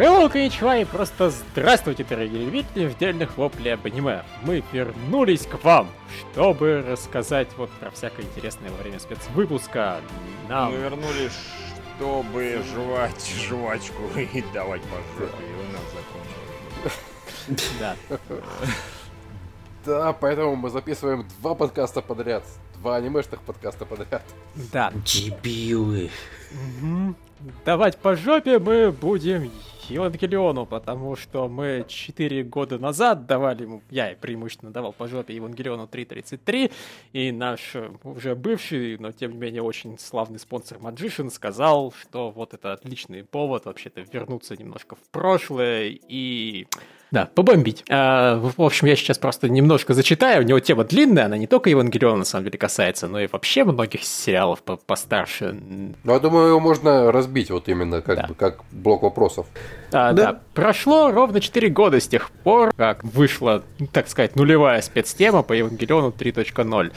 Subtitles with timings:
[0.00, 4.22] Hello, и просто здравствуйте, дорогие любители вдельных воплей об аниме.
[4.40, 5.90] Мы вернулись к вам,
[6.32, 10.00] чтобы рассказать вот про всякое интересное во время спецвыпуска.
[10.48, 10.72] Нам...
[10.72, 11.38] Мы вернулись,
[11.98, 15.82] чтобы жевать жвачку и давать по жопе, и у нас
[17.44, 17.68] закончилось.
[17.78, 17.96] Да.
[19.84, 22.42] Да, поэтому мы записываем два подкаста подряд.
[22.76, 24.22] Два анимешных подкаста подряд.
[24.72, 24.92] Да.
[25.04, 26.08] Дебилы.
[27.66, 29.50] Давать по жопе мы будем
[29.90, 35.88] Евангелиону, потому что мы 4 года назад давали ему, я преимущественно давал по жопе Евангелиону
[35.90, 36.72] 3.33,
[37.12, 42.30] и наш э, уже бывший, но тем не менее очень славный спонсор Magician сказал, что
[42.30, 46.66] вот это отличный повод вообще-то вернуться немножко в прошлое и
[47.10, 47.84] да, побомбить.
[47.90, 50.44] А, в общем, я сейчас просто немножко зачитаю.
[50.44, 53.64] У него тема длинная, она не только Евангелиона на самом деле касается, но и вообще
[53.64, 55.56] многих сериалов по постарше.
[56.04, 58.26] Ну, я думаю, его можно разбить вот именно как, да.
[58.28, 59.46] бы, как блок вопросов.
[59.92, 60.32] А, да.
[60.32, 60.40] да.
[60.54, 66.10] Прошло ровно 4 года с тех пор, как вышла, так сказать, нулевая спецтема по Евангелиону
[66.16, 66.92] 3.0.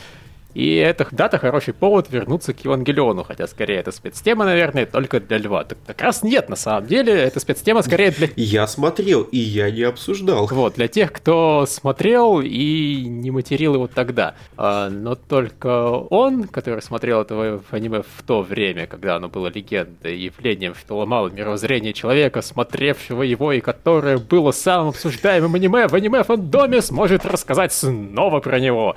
[0.53, 5.37] И это дата хороший повод вернуться к Евангелиону, хотя скорее это спецтема, наверное, только для
[5.37, 5.63] Льва.
[5.63, 8.29] Так как раз нет, на самом деле, это спецтема скорее для...
[8.35, 10.47] Я смотрел, и я не обсуждал.
[10.51, 14.35] Вот, для тех, кто смотрел и не материл его тогда.
[14.57, 20.17] А, но только он, который смотрел это аниме в то время, когда оно было легендой,
[20.17, 26.81] явлением, что ломало мировоззрение человека, смотревшего его и которое было самым обсуждаемым аниме в аниме-фандоме,
[26.81, 28.95] сможет рассказать снова про него.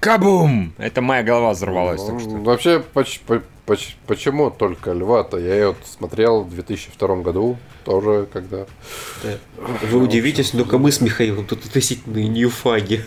[0.00, 0.72] Кабум!
[0.78, 2.00] Это моя голова взорвалась.
[2.08, 2.30] Ну, что...
[2.30, 3.20] Вообще, поч-
[3.66, 5.38] поч- почему только льва-то?
[5.38, 8.66] Я ее смотрел в 2002 году, тоже когда...
[9.22, 9.38] Да.
[9.90, 13.04] Вы удивитесь, но мы с Михаилом тут относительные ньюфаги.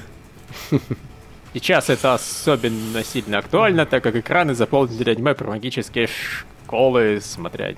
[1.54, 6.08] Сейчас это особенно сильно актуально, так как экраны заполнили аниме про магические
[6.64, 7.74] школы, смотря,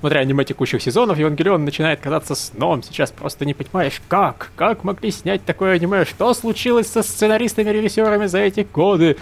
[0.00, 2.82] смотря аниме текущих сезонов, Евангелион начинает казаться сном.
[2.82, 4.50] Сейчас просто не понимаешь, как?
[4.56, 6.04] Как могли снять такое аниме?
[6.04, 9.16] Что случилось со сценаристами-режиссерами за эти годы?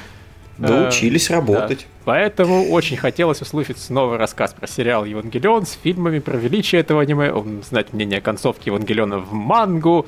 [0.59, 1.81] Научились э, работать.
[1.81, 1.87] Да.
[2.05, 7.33] Поэтому очень хотелось услышать снова рассказ про сериал Евангелион с фильмами про величие этого аниме,
[7.63, 10.07] знать мнение концовки Евангелиона в мангу,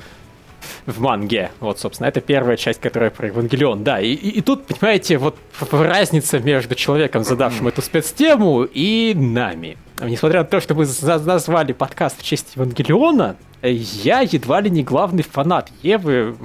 [0.85, 1.51] в манге.
[1.59, 3.83] Вот, собственно, это первая часть, которая про Евангелион.
[3.83, 5.37] Да, и, и, и тут, понимаете, вот
[5.71, 9.77] разница между человеком, задавшим эту спецтему, и нами.
[10.01, 15.23] Несмотря на то, что вы назвали подкаст в честь Евангелиона, я едва ли не главный
[15.23, 16.35] фанат Евы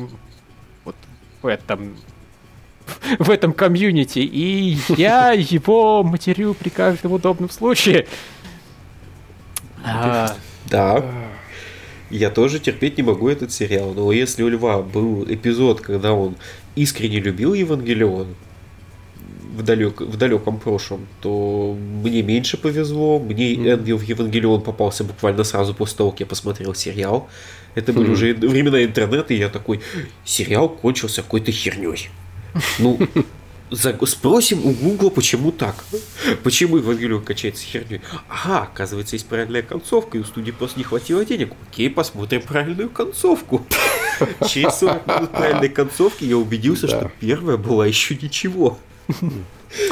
[0.85, 0.95] вот
[1.43, 1.97] в этом
[3.19, 8.07] в этом комьюнити, и я его матерю при каждом удобном случае.
[10.71, 11.05] Да.
[12.11, 16.37] Я тоже терпеть не могу этот сериал, но если у Льва был эпизод, когда он
[16.75, 18.29] искренне любил Евангелион
[19.57, 23.19] в, далек, в далеком прошлом, то мне меньше повезло.
[23.19, 23.75] Мне mm.
[23.75, 27.29] Энвил в Евангелион попался буквально сразу после того, как я посмотрел сериал.
[27.75, 28.13] Это были mm.
[28.13, 29.81] уже времена интернета, и я такой,
[30.25, 32.09] сериал кончился какой-то херней.
[32.79, 32.99] Ну,
[33.71, 35.85] Спросим у Гугла, почему так.
[36.43, 38.01] Почему Евангелион качается херней.
[38.29, 41.53] Ага, оказывается, есть правильная концовка, и у студии просто не хватило денег.
[41.71, 43.67] Окей, посмотрим правильную концовку.
[44.49, 46.99] Через 40 минут правильной концовки я убедился, да.
[46.99, 48.79] что первая была еще ничего.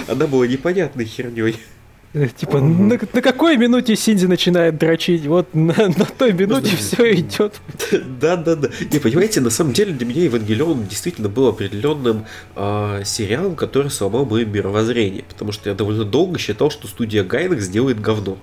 [0.09, 1.57] Она была непонятной херней.
[2.17, 5.27] Э, типа, на, на какой минуте Синди начинает дрочить?
[5.27, 7.61] Вот на, на той минуте все идет.
[8.21, 8.69] Да, да, да.
[8.91, 12.25] Не, понимаете, на самом деле для меня Евангелион действительно был определенным
[12.55, 15.25] э, сериалом, который сломал мое мировоззрение.
[15.29, 18.39] Потому что я довольно долго считал, что студия Гайнек сделает говно.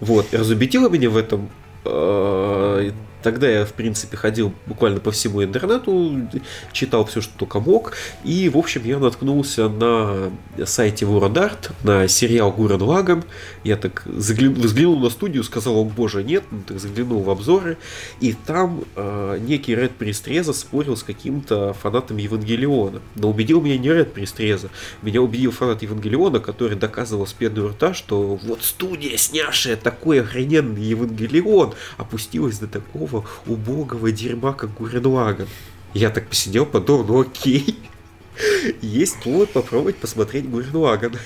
[0.00, 0.32] Вот.
[0.32, 1.50] И разубедила меня в этом
[1.84, 2.90] э,
[3.22, 6.28] Тогда я, в принципе, ходил буквально по всему интернету,
[6.72, 7.92] читал все, что только мог.
[8.24, 10.30] И, в общем, я наткнулся на
[10.64, 13.24] сайте World Art, на сериал Гурен Лаган.
[13.64, 16.44] Я так заглянул, взглянул на студию, сказал, о боже, нет.
[16.50, 17.76] Ну, так заглянул в обзоры.
[18.20, 23.00] И там э, некий Ред Пристреза спорил с каким-то фанатом Евангелиона.
[23.16, 24.70] Но убедил меня не Ред Пристреза.
[25.02, 30.82] Меня убедил фанат Евангелиона, который доказывал с пеной рта, что вот студия, снявшая такой охрененный
[30.82, 35.46] Евангелион, опустилась до такого такого убогого дерьма, как Гурен
[35.94, 37.78] Я так посидел, подумал, ну окей.
[38.82, 41.18] Есть повод попробовать посмотреть Гурен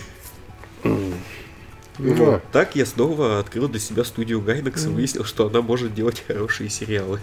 [1.99, 2.43] Вот.
[2.53, 6.71] Так я снова открыл для себя студию Гайнекс и выяснил, что она может делать хорошие
[6.71, 7.21] сериалы.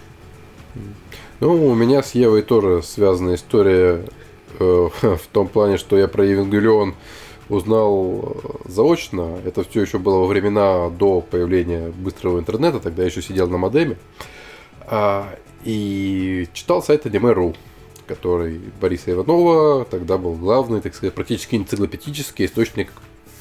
[1.40, 4.04] Ну, у меня с Евой тоже связана история
[4.58, 6.94] э, в том плане, что я про Евангелион
[7.48, 9.38] узнал э, заочно.
[9.44, 13.58] Это все еще было во времена до появления быстрого интернета, тогда я еще сидел на
[13.58, 13.96] модеме.
[14.90, 17.54] А, и читал сайт Аниме.ру,
[18.08, 22.92] который Бориса Иванова тогда был главный, так сказать, практически энциклопедический источник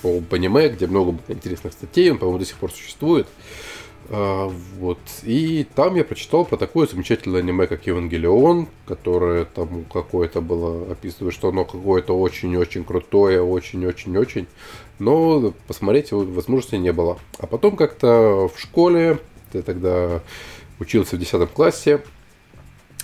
[0.03, 3.27] по аниме, где много интересных статей, он, по-моему, до сих пор существует.
[4.09, 4.99] А, вот.
[5.23, 11.33] И там я прочитал про такое замечательное аниме, как Евангелион, которое там какое-то было, описывает,
[11.33, 14.45] что оно какое-то очень-очень крутое, очень-очень-очень.
[14.99, 17.17] Но посмотреть возможности не было.
[17.39, 19.17] А потом как-то в школе,
[19.53, 20.21] я тогда
[20.79, 22.01] учился в 10 классе,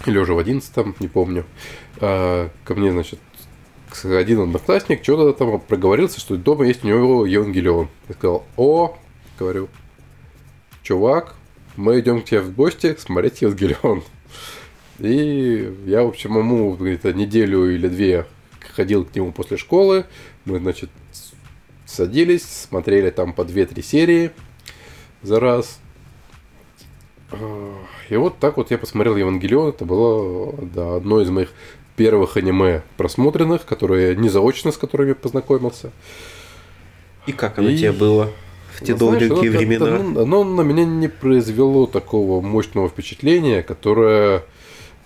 [0.05, 1.45] или уже в 11, не помню,
[1.99, 3.19] а, ко мне, значит,
[4.03, 7.87] один одноклассник что-то там проговорился, что дома есть у него Евангелион.
[8.09, 8.97] Я сказал, о,
[9.39, 9.69] говорю,
[10.83, 11.35] чувак,
[11.77, 14.03] мы идем к тебе в гости смотреть Евангелион.
[14.99, 18.25] И я, в общем, ему где-то неделю или две
[18.75, 20.05] ходил к нему после школы.
[20.45, 20.89] Мы, значит,
[21.85, 24.31] садились, смотрели там по 2-3 серии
[25.21, 25.79] за раз.
[28.09, 29.69] И вот так вот я посмотрел Евангелион.
[29.69, 31.49] Это было да, одно из моих
[31.95, 35.91] первых аниме просмотренных, которые не заочно с которыми познакомился.
[37.25, 37.77] И как оно и...
[37.77, 38.29] тебе было?
[38.75, 39.95] в те ну, долгие времена.
[39.95, 44.43] Оно, оно на меня не произвело такого мощного впечатления, которое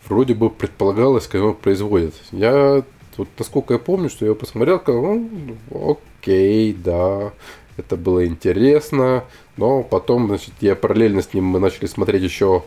[0.07, 2.15] вроде бы предполагалось, как оно производит.
[2.31, 2.83] Я
[3.17, 7.33] вот насколько я помню, что я посмотрел, сказал, ну, окей, да,
[7.77, 9.25] это было интересно,
[9.59, 12.63] но потом, значит, я параллельно с ним мы начали смотреть еще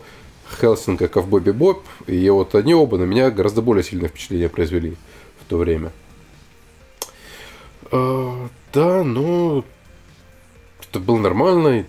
[0.61, 4.95] Хелсинга, Ковбой Боб, и вот они оба на меня гораздо более сильное впечатление произвели
[5.41, 5.91] в то время.
[7.91, 9.65] А, да, ну,
[10.87, 11.87] это был нормальный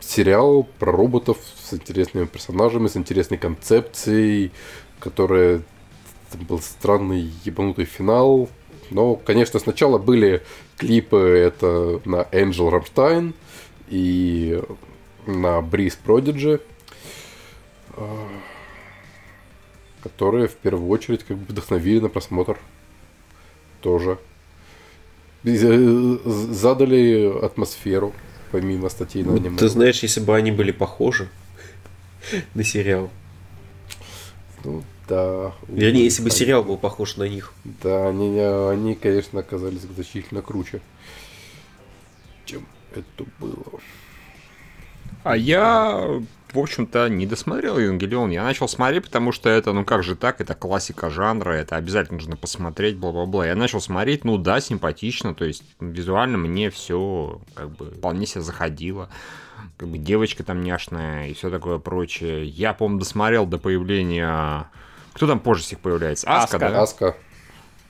[0.00, 4.50] сериал про роботов с интересными персонажами, с интересной концепцией,
[4.98, 5.60] которая
[6.30, 8.48] там был странный ебанутый финал.
[8.88, 10.42] Но, конечно, сначала были
[10.78, 13.34] клипы это на Angel Rammstein
[13.92, 14.58] и
[15.26, 16.62] на Breeze Prodigy,
[17.90, 18.28] а,
[20.02, 22.58] которые в первую очередь как бы вдохновили на просмотр
[23.82, 24.18] тоже.
[25.44, 28.14] Э, задали атмосферу,
[28.50, 29.58] помимо статей на аниме.
[29.58, 31.28] Ты знаешь, если бы они были похожи
[32.54, 33.10] на сериал.
[34.64, 35.52] Ну, да.
[35.68, 37.52] Вернее, если бы сериал был похож на них.
[37.64, 40.80] Да, они, они, конечно, оказались значительно круче,
[42.98, 43.80] это было.
[45.24, 46.22] А я
[46.52, 48.30] в общем-то, не досмотрел Евангелион.
[48.30, 52.18] Я начал смотреть, потому что это, ну как же так, это классика жанра, это обязательно
[52.18, 53.46] нужно посмотреть, бла-бла-бла.
[53.46, 58.42] Я начал смотреть, ну да, симпатично, то есть визуально мне все как бы вполне себе
[58.42, 59.08] заходило.
[59.78, 62.44] Как бы девочка там няшная и все такое прочее.
[62.44, 64.70] Я, по-моему, досмотрел до появления...
[65.14, 66.26] Кто там позже всех появляется?
[66.26, 66.82] Аска, Аска да?
[66.82, 67.16] Аска.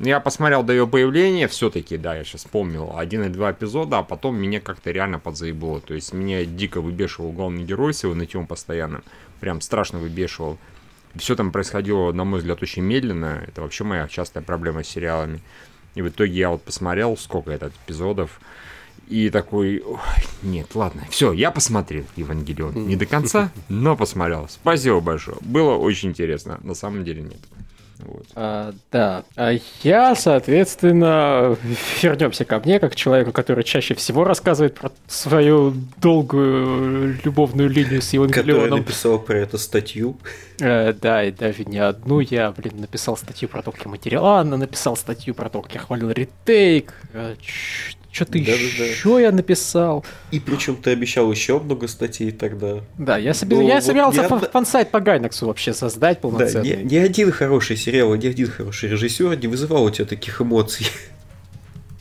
[0.02, 4.02] Я посмотрел до ее появления, все-таки, да, я сейчас вспомнил, один и два эпизода, а
[4.02, 5.80] потом меня как-то реально подзаебало.
[5.80, 9.02] То есть меня дико выбешивал главный герой с его нытьем постоянно.
[9.38, 10.58] Прям страшно выбешивал.
[11.14, 13.44] Все там происходило, на мой взгляд, очень медленно.
[13.46, 15.40] Это вообще моя частая проблема с сериалами.
[15.94, 18.40] И в итоге я вот посмотрел, сколько это эпизодов,
[19.06, 19.84] и такой,
[20.42, 22.88] нет, ладно, все, я посмотрел Евангелион.
[22.88, 24.48] Не до конца, но посмотрел.
[24.48, 25.36] Спасибо большое.
[25.42, 26.58] Было очень интересно.
[26.64, 27.40] На самом деле нет.
[28.04, 28.26] Вот.
[28.34, 29.24] А, да.
[29.36, 29.52] А
[29.82, 31.56] я, соответственно,
[32.02, 38.12] вернемся ко мне, как человеку, который чаще всего рассказывает про свою долгую любовную линию с
[38.12, 38.64] Евангелионом.
[38.64, 40.16] Который написал про это статью.
[40.60, 42.20] А, да, и даже не одну.
[42.20, 44.26] Я, блин, написал статью про то, как я материал.
[44.26, 46.94] Анна написал статью про то, как я хвалил ретейк.
[47.14, 47.34] А,
[48.12, 49.20] что-то да, еще да, да.
[49.20, 50.04] я написал.
[50.30, 52.80] И причем ты обещал еще много статей тогда.
[52.98, 54.28] Да, я, себе, ну, я вот собирался я...
[54.28, 56.76] фан-сайт по Гайнаксу вообще создать полноценный.
[56.76, 60.40] Да, ни, ни один хороший сериал, ни один хороший режиссер не вызывал у тебя таких
[60.40, 60.86] эмоций.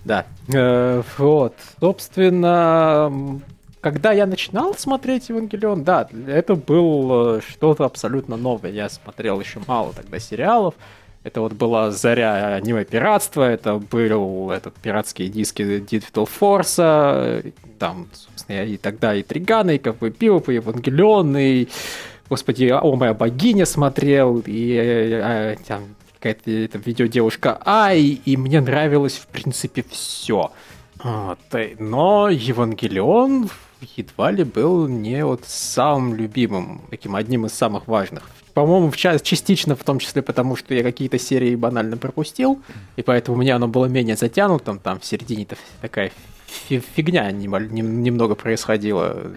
[0.04, 0.26] Да.
[0.54, 1.54] Э, вот.
[1.80, 3.40] Собственно,
[3.82, 8.72] когда я начинал смотреть Евангелион, да, это было э, что-то абсолютно новое.
[8.72, 10.76] Я смотрел еще мало тогда сериалов.
[11.24, 18.78] Это вот была заря аниме-пиратства, это был этот пиратские диски Digital Force, там, собственно, и
[18.78, 21.68] тогда и Триганы, и Ковбой Пиво, и Евангелион, и,
[22.28, 24.76] господи, О, моя богиня смотрел, и
[25.24, 30.52] а, там какая-то видеодевушка Ай, и мне нравилось, в принципе, все.
[31.04, 31.40] Вот.
[31.80, 33.50] Но Евангелион
[33.96, 39.22] едва ли был не вот самым любимым, таким одним из самых важных по-моему, в час,
[39.22, 42.62] частично в том числе потому, что я какие-то серии банально пропустил,
[42.96, 46.12] и поэтому у меня оно было менее затянутым, там в середине-то такая
[46.68, 49.32] фигня немного происходила.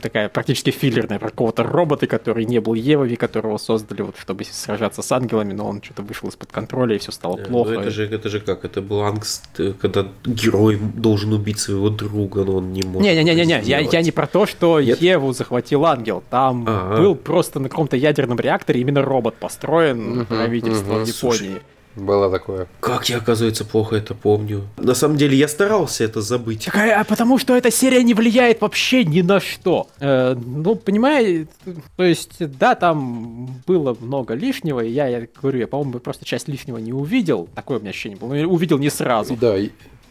[0.00, 5.02] Такая практически филлерная про какого-то робота, который не был Евови, которого создали, вот, чтобы сражаться
[5.02, 7.70] с ангелами, но он что-то вышел из-под контроля, и все стало плохо.
[7.70, 8.64] Ну это же, это же как?
[8.64, 13.02] Это был ангст, э, когда герой должен убить своего друга, но он не может.
[13.02, 15.00] Не-не-не, я, я не про то, что Нет?
[15.00, 16.22] Еву захватил ангел.
[16.30, 17.00] Там ага.
[17.00, 21.12] был просто на каком-то ядерном реакторе именно робот построен угу, правительством угу, Японии.
[21.12, 21.62] Слушай,
[21.96, 22.68] Было такое.
[22.80, 24.68] Как я, оказывается, плохо это помню.
[24.76, 26.66] На самом деле, я старался это забыть.
[26.66, 29.88] Так, а, а потому что эта серия не влияет вообще ни на что.
[29.98, 31.48] Э, ну, понимаете,
[31.96, 36.48] то есть, да, там было много лишнего, и я, я говорю, я, по-моему, просто часть
[36.48, 37.48] лишнего не увидел.
[37.54, 38.34] Такое у меня ощущение было.
[38.46, 39.34] Увидел не сразу.
[39.40, 39.56] Да,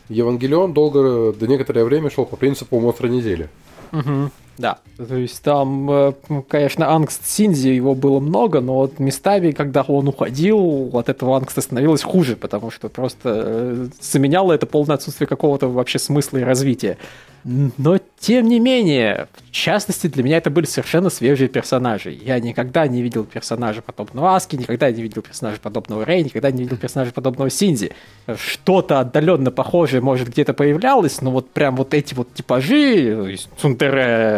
[0.10, 3.50] Евангелион долго, до некоторое время шел по принципу монстра недели.
[3.92, 4.32] Мгм.
[4.58, 6.14] Да, то есть там, э,
[6.48, 11.62] конечно, ангст Синзи его было много, но вот местами, когда он уходил, от этого ангста
[11.62, 16.98] становилось хуже, потому что просто э, заменяло это полное отсутствие какого-то вообще смысла и развития.
[17.46, 22.10] Но, тем не менее, в частности, для меня это были совершенно свежие персонажи.
[22.10, 26.64] Я никогда не видел персонажа подобного Аски, никогда не видел персонажа подобного Рэй, никогда не
[26.64, 27.92] видел персонажа подобного Синзи.
[28.36, 33.68] Что-то отдаленно похожее, может, где-то появлялось, но вот прям вот эти вот типажи, то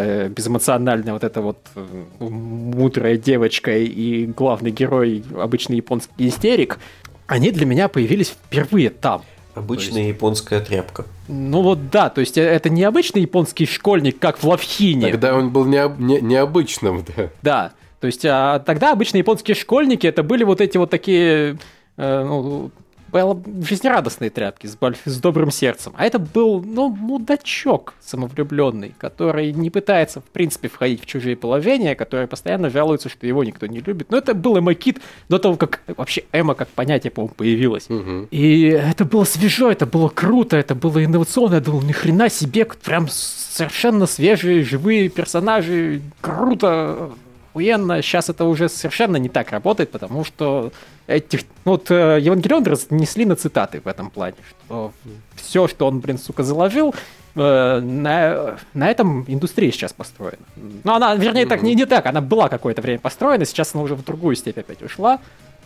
[0.07, 1.85] есть Цундере безэмоциональная вот эта вот э,
[2.19, 6.79] мудрая девочка и главный герой, обычный японский истерик,
[7.27, 9.21] они для меня появились впервые там.
[9.55, 11.05] Обычная японская тряпка.
[11.27, 15.11] Ну вот да, то есть э, это не обычный японский школьник, как в Лавхине.
[15.11, 17.29] Тогда он был необ- не- необычным, да.
[17.41, 17.71] Да.
[17.99, 21.57] То есть а, тогда обычные японские школьники это были вот эти вот такие
[21.97, 22.71] э, ну,
[23.11, 25.93] бел- жизнерадостные тряпки с, боль- с добрым сердцем.
[25.97, 31.95] А это был, ну, мудачок самовлюбленный, который не пытается, в принципе, входить в чужие положения,
[31.95, 34.11] который постоянно жалуется, что его никто не любит.
[34.11, 34.99] Но это был эмо-кит
[35.29, 37.89] до того, как вообще эмо как понятие, по-моему, появилось.
[37.89, 38.27] Мгм.
[38.31, 42.65] И это было свежо, это было круто, это было инновационно, я думал, ни хрена себе,
[42.65, 47.11] прям совершенно свежие, живые персонажи, круто,
[47.57, 48.01] охуенно.
[48.01, 50.71] Сейчас это уже совершенно не так работает, потому что
[51.07, 54.91] этих, ну вот э, Евангелион разнесли на цитаты в этом плане, что
[55.35, 56.93] все, что он, блин, сука, заложил,
[57.35, 60.45] э, на, на этом индустрия сейчас построена.
[60.83, 63.95] Ну, она, вернее, так не, не так, она была какое-то время построена, сейчас она уже
[63.95, 65.19] в другую степь опять ушла.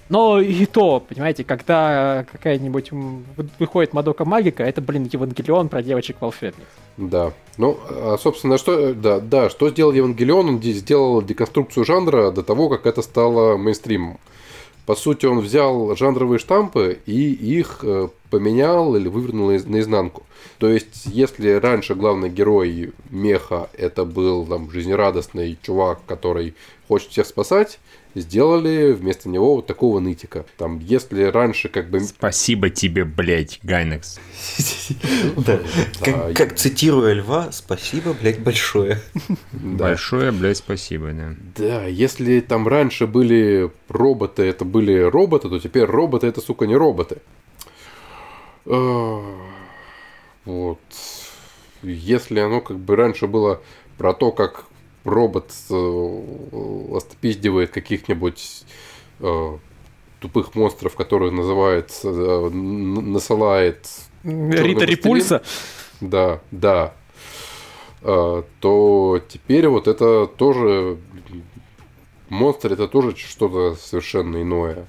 [0.09, 2.91] Но и то, понимаете, когда какая-нибудь
[3.59, 6.65] выходит Мадока Магика, это, блин, Евангелион про девочек-волшебниц.
[6.97, 7.31] Да.
[7.57, 10.49] Ну, а, собственно, что, да, да, что сделал Евангелион?
[10.49, 14.19] Он де- сделал деконструкцию жанра до того, как это стало мейнстримом.
[14.85, 20.23] По сути, он взял жанровые штампы и их э, поменял или вывернул из- наизнанку.
[20.57, 26.55] То есть, если раньше главный герой меха это был там жизнерадостный чувак, который
[26.87, 27.79] хочет всех спасать,
[28.15, 30.45] сделали вместо него вот такого нытика.
[30.57, 31.99] Там, если раньше как бы...
[32.01, 34.19] Спасибо тебе, блядь, Гайнекс.
[36.35, 39.01] Как, цитируя льва, спасибо, блядь, большое.
[39.51, 41.35] Большое, блядь, спасибо, да.
[41.55, 46.75] Да, если там раньше были роботы, это были роботы, то теперь роботы это, сука, не
[46.75, 47.17] роботы.
[48.65, 49.23] А,
[50.45, 50.79] Вот.
[51.83, 53.61] Если оно как бы раньше было
[53.97, 54.65] про то, как
[55.03, 58.63] робот э, отпиздивает каких-нибудь
[59.19, 59.57] э,
[60.19, 63.87] тупых монстров, которые называет, э, насылает
[64.23, 64.85] Рита?
[64.85, 65.43] Репульса.
[66.01, 66.93] да, да.
[68.01, 70.97] То теперь вот это тоже
[72.29, 74.87] монстр это тоже что-то совершенно иное.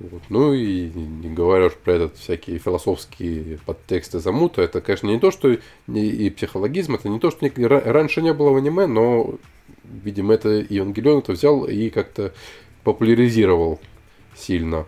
[0.00, 0.22] Вот.
[0.30, 5.30] Ну и не говоря уж про этот всякие философские подтексты замута, это, конечно, не то,
[5.30, 5.56] что
[5.92, 9.34] и психологизм, это не то, что не- раньше не было в аниме, но,
[9.84, 12.32] видимо, это Евангелион это взял и как-то
[12.82, 13.78] популяризировал
[14.34, 14.86] сильно.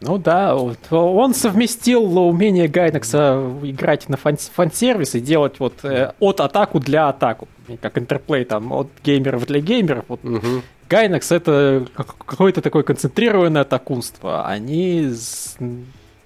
[0.00, 6.12] Ну да, вот он совместил умение Гайнекса играть на фан- фан-сервис и делать вот э,
[6.20, 7.48] от атаку для атаку.
[7.80, 10.04] Как интерплей там от геймеров для геймеров.
[10.08, 10.62] Вот Мгм.
[10.88, 14.46] Гайнекс это как- какое-то такое концентрированное атакунство.
[14.46, 15.10] Они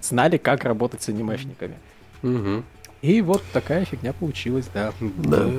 [0.01, 1.75] знали, как работать с анимешниками.
[2.21, 2.63] Мгм.
[3.01, 4.93] И вот такая фигня получилась, да.
[5.17, 5.49] Да.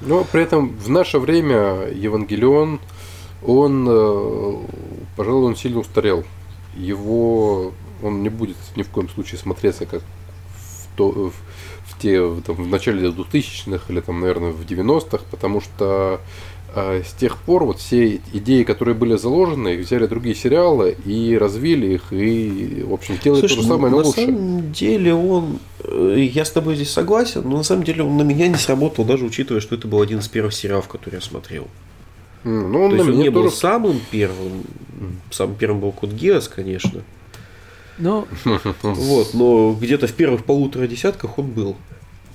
[0.00, 2.80] Но при этом в наше время Евангелион,
[3.44, 4.56] он, э,
[5.16, 6.24] пожалуй, он сильно устарел.
[6.76, 11.32] Его, он не будет ни в коем случае смотреться как в, то, в,
[11.86, 16.20] в те, в, там, в начале 2000-х или там, наверное, в 90-х, потому что
[16.74, 21.94] с тех пор вот все идеи, которые были заложены, их взяли другие сериалы и развили
[21.94, 24.26] их, и, в общем, делают то же самое, но на лучше.
[24.26, 25.58] самом деле он...
[25.82, 29.04] э, Я с тобой здесь согласен, но на самом деле он на меня не сработал,
[29.04, 31.68] даже учитывая, что это был один из первых сериалов, который я смотрел.
[32.44, 34.64] Ну, он То на есть он не был тоже самым первым.
[35.30, 37.02] Самым первым был Код Гиас, конечно.
[37.98, 38.26] Ну,
[38.82, 41.76] Вот, но где-то в первых полутора десятках он был.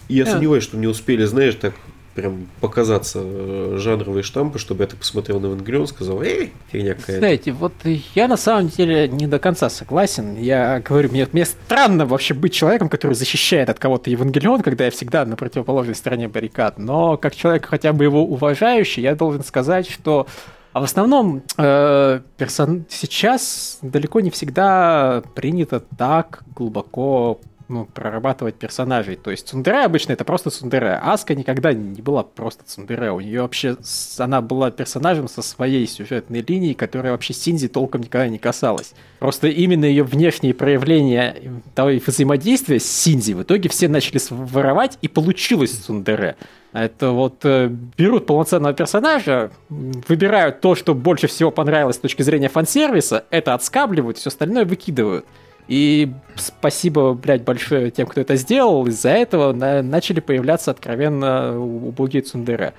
[0.09, 1.73] И я сомневаюсь, что не успели, знаешь, так
[2.15, 7.19] прям показаться э, жанровые штампы, чтобы я так посмотрел на Евангелион, сказал, эй, фигня какая-то.
[7.19, 7.73] Знаете, вот
[8.15, 10.35] я на самом деле не до конца согласен.
[10.37, 14.91] Я говорю, мне, мне странно вообще быть человеком, который защищает от кого-то Евангелион, когда я
[14.91, 16.77] всегда на противоположной стороне баррикад.
[16.77, 20.27] Но как человек хотя бы его уважающий, я должен сказать, что
[20.73, 22.85] А в основном э, персон...
[22.89, 29.15] сейчас далеко не всегда принято так глубоко ну, прорабатывать персонажей.
[29.15, 30.99] То есть Цундере обычно это просто Цундере.
[31.01, 33.11] Аска никогда не была просто Цундере.
[33.11, 33.77] У нее вообще
[34.17, 38.93] она была персонажем со своей сюжетной линией, которая вообще Синзи толком никогда не касалась.
[39.19, 41.35] Просто именно ее внешние проявления
[41.75, 46.35] того взаимодействия с Синзи в итоге все начали воровать, и получилось Цундере.
[46.73, 47.67] Это вот э,
[47.97, 54.17] берут полноценного персонажа, выбирают то, что больше всего понравилось с точки зрения фан-сервиса, это отскабливают,
[54.17, 55.25] все остальное выкидывают.
[55.67, 58.85] И спасибо, блядь, большое тем, кто это сделал.
[58.87, 62.73] Из-за этого на- начали появляться откровенно убогие цундеры.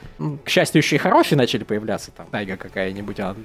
[0.45, 2.11] К счастью, еще и хорошие начали появляться.
[2.11, 3.37] Там Тайга какая-нибудь, она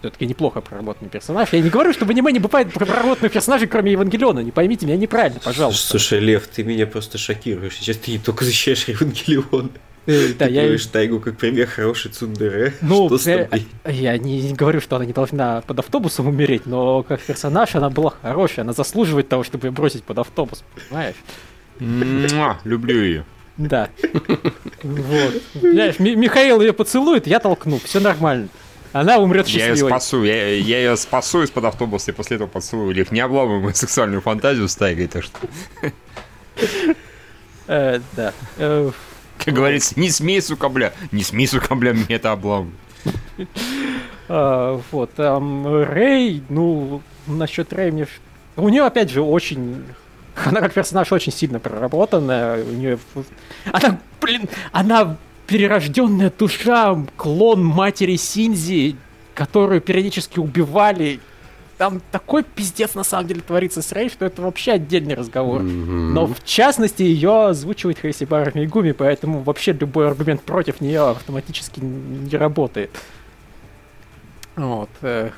[0.00, 1.52] все-таки неплохо проработанный персонаж.
[1.52, 4.40] Я не говорю, что в аниме не бывает проработанных персонажей, кроме Евангелиона.
[4.40, 5.88] Не поймите меня неправильно, пожалуйста.
[5.88, 7.76] Слушай, Лев, ты меня просто шокируешь.
[7.76, 9.70] Сейчас ты не только защищаешь Евангелион.
[10.08, 10.62] Э, Да, ты я...
[10.62, 12.72] говоришь Тайгу как пример хороший Цундере.
[12.80, 13.66] Ну, Что э, тобой?
[13.84, 18.14] я не, говорю, что она не должна под автобусом умереть, но как персонаж она была
[18.22, 21.16] хорошая, она заслуживает того, чтобы ее бросить под автобус, понимаешь?
[21.78, 23.24] Муа, Люблю ее.
[23.58, 23.90] Да.
[24.82, 25.42] Вот.
[25.54, 28.48] Знаешь, Ми- Михаил ее поцелует, я толкну, все нормально.
[28.92, 29.90] Она умрет Я ее счастливой.
[29.90, 32.94] спасу, я, я ее спасу из-под автобуса и после этого поцелую.
[32.94, 35.38] Лев, не обламывай мою сексуальную фантазию с Тайгой, так что,
[37.66, 38.32] Э, да.
[39.44, 42.74] Как говорится, не смей, сука, бля, не смей, сука, бля, мне это обламывать.
[44.28, 48.06] а, вот, там Рэй, ну, насчет Рэй мне...
[48.56, 49.84] У нее, опять же, очень...
[50.44, 52.64] Она как персонаж очень сильно проработанная.
[52.64, 52.98] У нее...
[53.72, 55.16] Она, блин, она
[55.46, 58.96] перерожденная душа, клон матери Синзи,
[59.34, 61.20] которую периодически убивали.
[61.78, 65.62] Там такой пиздец на самом деле творится с Рэй, что это вообще отдельный разговор.
[65.62, 66.12] Мгм.
[66.12, 72.36] Но в частности ее озвучивает Хейсибара Мигуми, поэтому вообще любой аргумент против нее автоматически не
[72.36, 72.90] работает.
[74.56, 74.90] Вот.
[75.02, 75.30] э,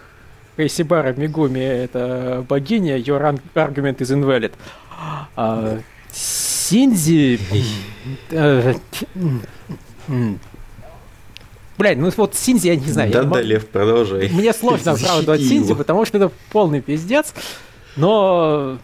[0.57, 3.17] Хейсибара Мигуми это богиня, ее
[3.55, 4.53] аргумент is invalid.
[5.37, 5.79] А,
[6.11, 7.39] Синзи...
[11.81, 13.11] Блядь, ну вот Синзи я не знаю.
[13.11, 14.29] Да-да, могу- Лев, продолжай.
[14.29, 15.77] мне сложно оправдывать Синди, его.
[15.77, 17.33] потому что это полный пиздец.
[17.97, 18.77] Но...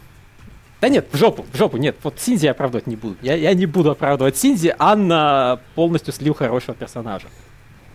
[0.80, 3.16] Да нет, в жопу, в жопу, нет, вот Синди я оправдывать не буду.
[3.20, 7.26] Я, я не буду оправдывать Синди, Анна полностью слил хорошего персонажа.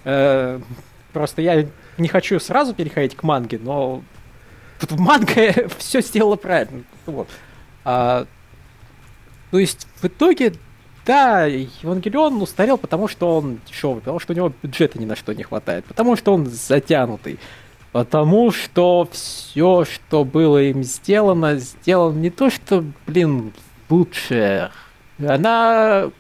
[0.04, 0.60] Э,
[1.14, 1.66] просто я
[1.98, 4.04] не хочу сразу переходить к манге, но
[4.80, 6.84] тут в манге все сделала правильно.
[7.08, 7.28] Вот.
[7.86, 8.28] А,
[9.50, 10.54] то есть в итоге,
[11.06, 15.34] да, Евангелион устарел, потому что он дешевый, потому что у него бюджета ни на что
[15.34, 17.40] не хватает, потому что он затянутый,
[17.92, 23.54] потому что все, что было им сделано, сделано не то, что, блин,
[23.90, 24.72] лучше,
[25.20, 26.12] она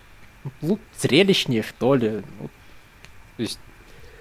[0.97, 2.23] зрелищнее, что ли.
[2.39, 2.49] Ну,
[3.37, 3.59] то есть,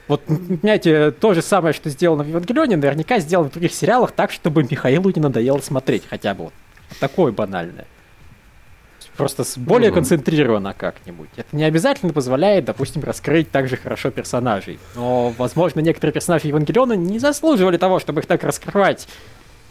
[0.08, 4.30] вот, понимаете, то же самое, что сделано в Евангелионе, наверняка сделано в других сериалах так,
[4.30, 6.52] чтобы Михаилу не надоело смотреть хотя бы вот
[6.98, 7.86] такое банальное.
[9.16, 9.96] Просто с- более Мгм.
[9.96, 11.28] концентрировано как-нибудь.
[11.36, 14.78] Это не обязательно позволяет, допустим, раскрыть также хорошо персонажей.
[14.94, 19.08] Но, возможно, некоторые персонажи Евангелиона не заслуживали того, чтобы их так раскрывать.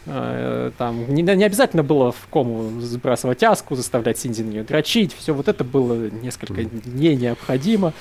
[0.06, 5.14] Э, Там не, не обязательно было в кому сбрасывать аску, заставлять Синди на нее дрочить.
[5.18, 7.92] Все вот это было несколько не необходимо.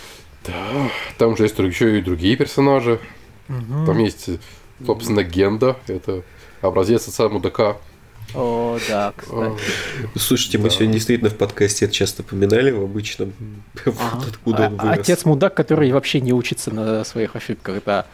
[1.17, 2.99] Там же есть еще и другие персонажи.
[3.47, 4.29] Там есть,
[4.85, 5.75] собственно, Генда.
[5.87, 6.21] Это
[6.61, 7.77] образец отца мудака.
[8.35, 9.59] О, да, кстати.
[10.15, 13.33] Слушайте, мы сегодня действительно в подкасте это часто поминали в обычном.
[13.85, 14.27] Вот.
[14.27, 14.99] Откуда он А- вырос.
[14.99, 18.05] Отец мудак, который вообще не учится на своих ошибках, да.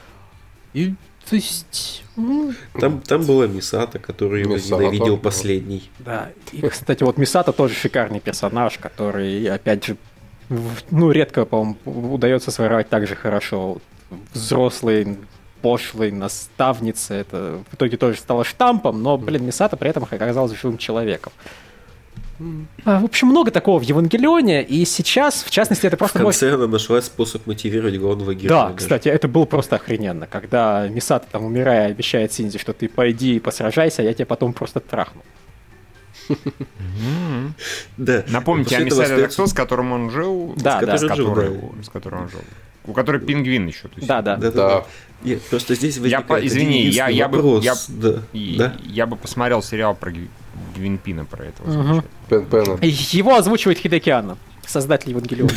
[0.73, 0.93] И,
[1.29, 5.89] то есть, м, Там, там была Мисата, которую Мисата, ненавидел последний.
[5.99, 6.29] да.
[6.51, 9.97] И, кстати, вот Мисата тоже шикарный персонаж, который, опять же,
[10.91, 11.77] ну, редко, по-моему,
[12.13, 13.79] удается своровать так же хорошо.
[14.33, 15.17] Взрослый,
[15.65, 20.77] пошлый, наставница, это в итоге тоже стало штампом, но, блин, Мисата при этом оказался живым
[20.77, 21.33] человеком.
[22.83, 26.39] А, В общем, много такого в Евангелионе, и сейчас, в частности, это В просто может
[26.39, 28.59] конце она нашла способ мотивировать главного героя.
[28.59, 28.77] Да, даже.
[28.77, 33.39] кстати, это было просто охрененно, когда Мисата там умирая обещает Синзи, что ты пойди и
[33.39, 35.23] посражайся, а я тебя потом просто трахну.
[37.97, 38.23] Да.
[38.27, 40.53] Напомните, а Мисада это кто, с которым он жил?
[40.57, 40.97] Да, с, да.
[40.99, 41.01] с
[41.89, 42.41] которым он жил.
[42.87, 43.83] У которой пингвин еще.
[43.87, 44.07] то есть.
[44.07, 44.35] Да, да.
[44.37, 44.85] Да, да, Да.
[45.23, 48.75] Нет, просто здесь возникает один извини, я- я бы- я- Да, И да.
[48.83, 50.27] я бы посмотрел сериал про Гви-
[50.75, 52.03] Гвинпина про этого.
[52.29, 52.77] Пен Пена.
[52.81, 55.51] И Его озвучивает Хидеки Анно, создатель Евангелиона.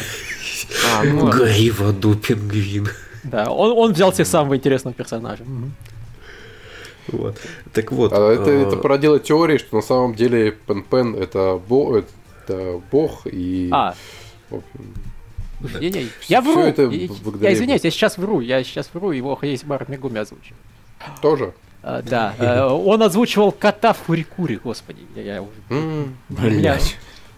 [0.96, 1.30] А, ну.
[1.30, 2.88] Гори в аду, пингвин.
[3.24, 5.44] Да, он, он взял себе самого интересного персонажа.
[7.08, 7.38] Вот.
[7.72, 8.12] Так вот.
[8.12, 12.80] А это, э, это породило теории, что на самом деле Пен Пен это, бо, это
[12.90, 13.68] бог и...
[13.72, 13.94] А,
[15.80, 16.60] Не, не, я вру.
[16.60, 18.40] это Я- благодаря Я извиняюсь, я сейчас вру.
[18.40, 20.54] Я сейчас вру, его есть бар Мегуми озвучил.
[21.20, 21.52] Тоже?
[21.82, 25.00] А, Да, э, он озвучивал кота в Фурикуре, господи.
[25.14, 26.78] Я, я уже- у меня-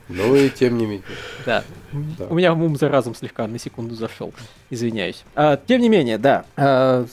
[0.08, 1.02] Ну и тем не менее.
[1.46, 1.62] Да.
[2.18, 2.26] Да.
[2.26, 4.32] У меня ум за разум слегка на секунду зашел.
[4.68, 5.22] Извиняюсь.
[5.36, 6.44] А, тем не менее, да.
[6.56, 7.06] А,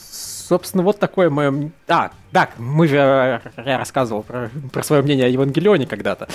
[0.47, 1.71] собственно, вот такое мое...
[1.87, 2.97] А, так, мы же...
[2.97, 6.27] э, Я рассказывал про, про свое мнение о Евангелионе когда-то,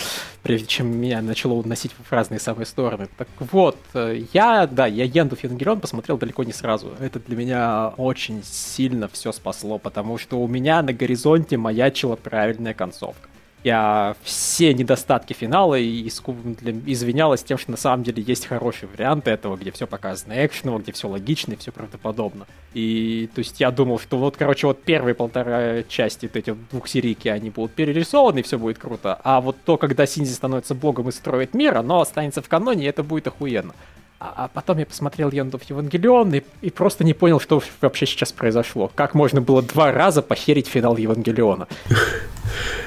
[0.43, 3.09] прежде чем меня начало уносить в разные самые стороны.
[3.17, 6.93] Так вот, э, я, да, я Ендов Евангелион посмотрел далеко не сразу.
[7.01, 12.75] Это для меня очень сильно все спасло, потому что у меня на горизонте маячила правильная
[12.75, 13.29] концовка.
[13.65, 19.57] Я все недостатки финала и извинялась тем, что на самом деле есть хорошие варианты этого,
[19.57, 22.47] где все показано экшеново, где все логично и все правдоподобно.
[22.75, 26.59] И то есть я думал, что вот, короче, вот первые полтора части вот эти вот
[26.71, 29.21] двух серийки, они будут перерисованы, и все будет круто.
[29.23, 32.89] А вот то, когда Синдзи становится богом и строит мир, оно останется в каноне, и
[32.89, 33.75] это будет охуенно.
[34.19, 38.07] А, а потом я посмотрел End of Evangelion и, и просто не понял, что вообще
[38.07, 38.91] сейчас произошло.
[38.93, 41.69] Как можно было два раза похерить финал Евангелиона.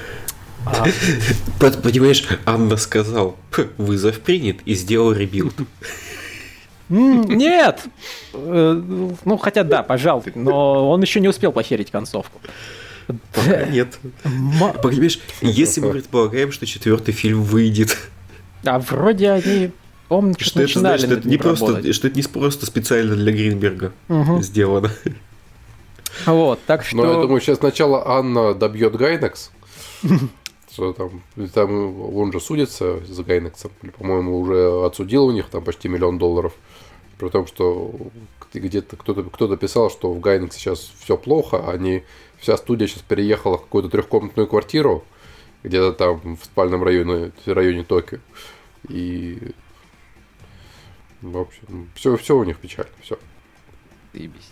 [1.59, 5.53] Под- Понимаешь, Анно сказал, «Х, вызов принят и сделал rebuild.
[6.89, 7.83] Нет!
[8.33, 8.81] Э,
[9.25, 12.39] Ну, хотя да, пожалуй, но он еще не успел похерить концовку.
[13.33, 13.97] Пока нет.
[14.23, 17.97] Ма- Понимаешь, если мы предполагаем, что четвертый фильм выйдет,
[18.65, 19.71] А вроде они,
[20.07, 23.31] помню, что что это, знаешь, что это не просто, что это не просто специально для
[23.31, 24.41] Гринберга Мгм.
[24.41, 24.91] сделано.
[26.25, 26.95] Вот, так что...
[26.97, 29.51] Но я думаю, сейчас сначала Анна добьет Гайнекс.
[30.75, 33.71] Там, там он же судится за Гайнексом.
[33.81, 36.53] Или, По-моему, уже отсудил у них там почти миллион долларов.
[37.17, 37.93] При том, что
[38.53, 41.69] где-то кто-то кто писал, что в Гайнекс сейчас все плохо.
[41.69, 42.03] Они,
[42.37, 45.03] вся студия сейчас переехала в какую-то трехкомнатную квартиру.
[45.63, 48.19] Где-то там в спальном районе, в районе Токио.
[48.87, 49.53] И
[51.21, 52.91] в общем, все, все у них печально.
[53.01, 53.17] Все.
[54.13, 54.51] Заебись.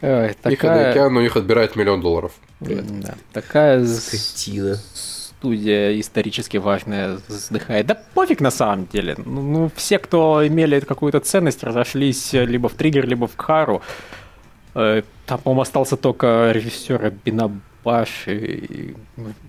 [0.00, 0.90] Ой, Их такая...
[0.90, 2.32] океан у них отбирает миллион долларов.
[2.60, 4.78] Да, такая Скотина.
[5.44, 7.86] Студия исторически важная вздыхает.
[7.86, 9.14] Да пофиг на самом деле.
[9.26, 13.82] Ну, ну, все, кто имели какую-то ценность, разошлись либо в Триггер, либо в Кару.
[14.74, 18.94] Э, Там, по-моему, остался только режиссер Бинабаш и-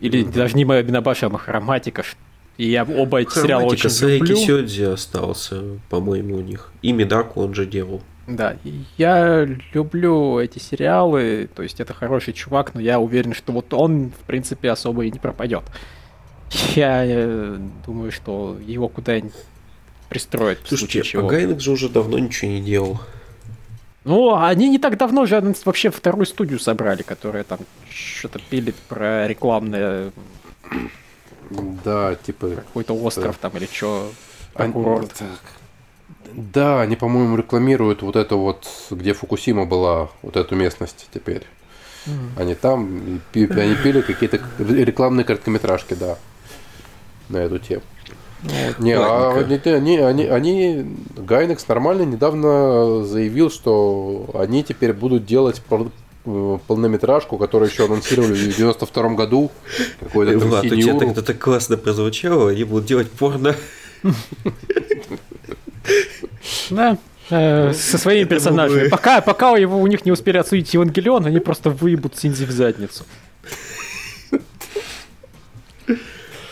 [0.01, 2.03] или даже не Бинабаш, а Махараматика.
[2.03, 2.15] Ш-
[2.57, 4.35] И я оба эти Хроматика очень Сайки люблю.
[4.37, 6.71] Сёдзи остался, по-моему, у них.
[6.81, 8.01] И Медаку он же делал.
[8.27, 8.57] Да,
[8.97, 14.09] я люблю эти сериалы, то есть это хороший чувак, но я уверен, что вот он,
[14.09, 15.63] в принципе, особо и не пропадет.
[16.75, 19.33] Я э, думаю, что его куда-нибудь
[20.09, 21.27] пристроят в Слушайте, случае чего.
[21.27, 22.99] а Гайнек же уже давно ничего не делал.
[24.05, 27.59] Ну, они не так давно же вообще вторую студию собрали, которая там
[27.89, 30.11] что-то пилит про рекламное
[31.83, 32.49] Да, типа...
[32.49, 34.11] какой-то остров там или что.
[34.53, 35.13] Курорт.
[35.13, 35.27] так.
[36.33, 41.43] Да, они, по-моему, рекламируют вот это вот, где Фукусима была, вот эту местность теперь.
[42.37, 46.17] Они там, и пи- они пили какие-то рекламные короткометражки, да,
[47.29, 47.81] на эту тему.
[48.77, 49.31] Не, а
[49.75, 50.85] они, они, они,
[51.17, 55.63] Гайнекс нормально недавно заявил, что они теперь будут делать
[56.25, 59.49] э, полнометражку, которую еще анонсировали в 92 году.
[59.99, 63.55] Какой-то там Влад, у тебя тогда так классно прозвучало, они будут делать порно.
[66.69, 66.97] Да.
[67.29, 68.87] э, со своими персонажами.
[68.89, 72.51] Пока, пока у, его, у них не успели отсудить Евангелион, они просто выебут Синзи в
[72.51, 73.03] задницу.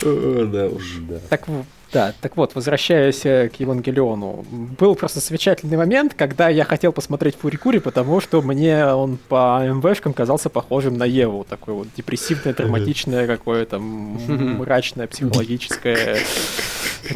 [0.02, 0.98] Да уж.
[1.30, 4.44] Так, в- да, так вот, возвращаясь э, к Евангелиону,
[4.80, 10.12] был просто замечательный момент, когда я хотел посмотреть Фурикури, потому что мне он по МВшкам
[10.14, 16.18] казался похожим на Еву, такое вот депрессивное, драматичное какое-то мрачное, психологическое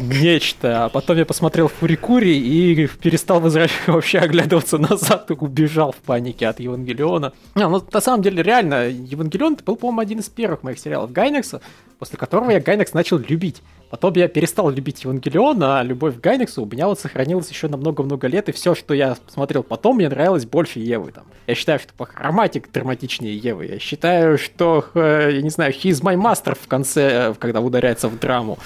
[0.00, 0.84] нечто.
[0.84, 6.46] А потом я посмотрел Фурикури и перестал возвращаться, вообще оглядываться назад и убежал в панике
[6.46, 7.32] от Евангелиона.
[7.54, 11.60] Не, ну, на самом деле, реально, Евангелион был, по-моему, один из первых моих сериалов Гайнекса,
[11.98, 13.62] после которого я Гайнекс начал любить.
[13.90, 17.78] Потом я перестал любить Евангелион, а любовь к Гайнексу у меня вот сохранилась еще на
[17.78, 21.10] много-много лет, и все, что я смотрел потом, мне нравилось больше Евы.
[21.10, 21.24] Там.
[21.46, 23.66] Я считаю, что Хроматик драматичнее Евы.
[23.66, 28.08] Я считаю, что, э, я не знаю, He's My Master в конце, э, когда ударяется
[28.08, 28.58] в драму,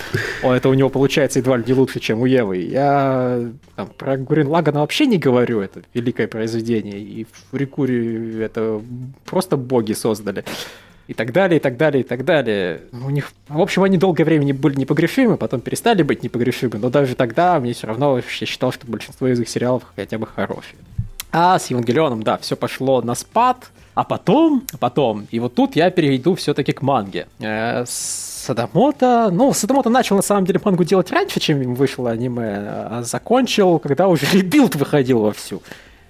[0.42, 2.57] о, это у него получается едва ли не лучше, чем у Евы.
[2.57, 3.40] Я
[3.77, 8.83] там, про Гурин Лагана вообще не говорю, это великое произведение, и в Фурикуре это
[9.25, 10.45] просто боги создали
[11.09, 12.83] и так далее, и так далее, и так далее.
[12.93, 16.91] У них, в общем, они долгое время не были непогрешимы, потом перестали быть непогрешимы, но
[16.91, 20.77] даже тогда мне все равно, я считал, что большинство из их сериалов хотя бы хорошие.
[21.33, 25.77] А с Евангелионом, да, все пошло на спад, а потом, а потом, и вот тут
[25.77, 27.27] я перейду все-таки к манге.
[27.41, 33.03] Э, Садамото, ну, Садамото начал на самом деле мангу делать раньше, чем вышло аниме, а
[33.03, 35.62] закончил, когда уже rebuild выходил вовсю.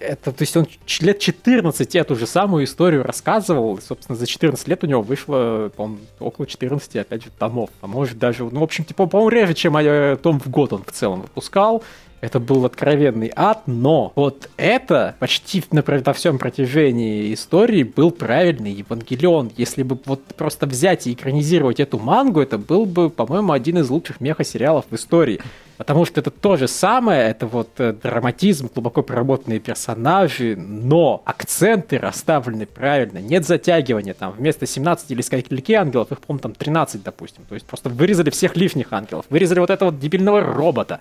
[0.02, 0.66] Это, то есть он
[1.00, 5.70] лет 14 эту же самую историю рассказывал, и, собственно, за 14 лет у него вышло,
[5.76, 7.70] по около 14, опять же, томов.
[7.80, 10.84] А может даже, ну, в общем, типа, по-моему, реже, чем э, том в год он
[10.84, 11.82] в целом выпускал.
[12.22, 18.70] Это был откровенный ад, но вот это почти на, на всем протяжении истории был правильный
[18.70, 19.50] Евангелион.
[19.56, 23.90] Если бы вот просто взять и экранизировать эту мангу, это был бы, по-моему, один из
[23.90, 25.40] лучших меха-сериалов в истории.
[25.76, 31.98] Потому что это то же самое, это вот э, драматизм, глубоко проработанные персонажи, но акценты
[31.98, 37.44] расставлены правильно, нет затягивания, там вместо 17 или скольки ангелов, их, по-моему, там 13, допустим.
[37.48, 41.00] То есть просто вырезали всех лишних ангелов, вырезали вот этого дебильного робота.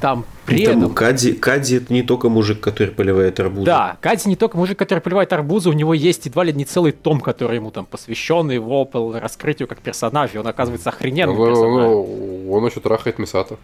[0.00, 0.94] Там при Там этом...
[0.94, 3.64] Кади, Кади это не только мужик, который поливает арбузы.
[3.64, 6.92] Да, Кади не только мужик, который поливает арбузы, у него есть едва ли не целый
[6.92, 12.50] том, который ему там посвящен его по раскрытию как персонажа, он оказывается охрененным ну, персонажем.
[12.50, 13.56] Он еще трахает Мисата.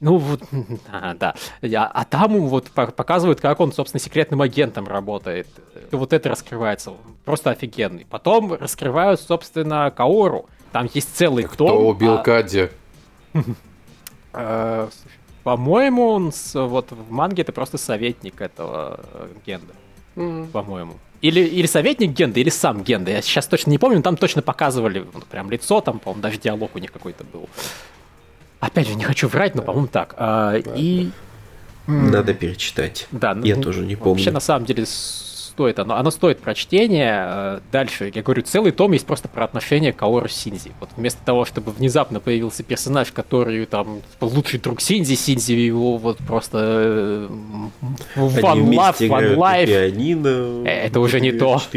[0.00, 0.42] Ну вот,
[0.92, 1.34] а, да.
[1.62, 5.46] А там вот показывают, как он, собственно, секретным агентом работает.
[5.92, 6.92] И вот это раскрывается.
[7.24, 8.06] Просто офигенный.
[8.08, 10.46] Потом раскрывают, собственно, Каору.
[10.72, 11.68] Там есть целый Кто том.
[11.68, 12.18] Кто убил а...
[12.18, 12.70] Кадди?
[15.44, 19.74] По-моему, он с, вот в манге это просто советник этого э, Генда.
[20.16, 20.50] Mm.
[20.50, 20.94] По-моему.
[21.20, 23.10] Или, или советник Генда, или сам Генда.
[23.10, 26.38] Я сейчас точно не помню, но там точно показывали ну, прям лицо, там, по-моему, даже
[26.38, 27.48] диалог у них какой-то был.
[28.60, 30.14] Опять же, не хочу врать, но, по-моему, так.
[30.16, 31.10] А, и...
[31.86, 33.06] Надо перечитать.
[33.10, 34.14] Да, я ну, тоже не помню.
[34.14, 34.86] Вообще, на самом деле,
[35.54, 37.26] стоит, оно, оно стоит прочтения.
[37.26, 40.72] Э, дальше, я говорю, целый том есть просто про отношения Каору с Синзи.
[40.80, 46.18] Вот вместо того, чтобы внезапно появился персонаж, который там лучший друг Синзи, Синзи его вот
[46.18, 47.28] просто
[48.16, 49.66] one love, one life.
[49.66, 51.60] Пианино, это уже не то.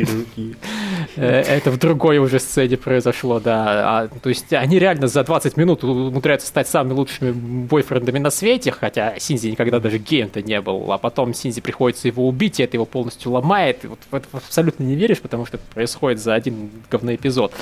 [1.16, 4.02] Э, это в другой уже сцене произошло, да.
[4.02, 8.72] А, то есть они реально за 20 минут умудряются стать самыми лучшими бойфрендами на свете,
[8.72, 10.92] хотя Синзи никогда даже геем-то не был.
[10.92, 14.28] А потом Синзи приходится его убить, и это его полностью ломает знает, вот в это
[14.34, 17.54] абсолютно не веришь, потому что это происходит за один говный эпизод.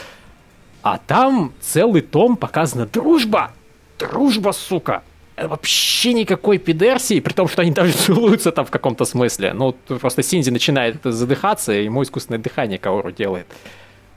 [0.82, 3.52] А там целый том показана дружба.
[3.98, 5.04] Дружба, сука.
[5.36, 9.54] Это вообще никакой пидерсии, при том, что они даже целуются там в каком-то смысле.
[9.54, 13.48] Ну, просто Синзи начинает задыхаться, и ему искусственное дыхание Каору делает.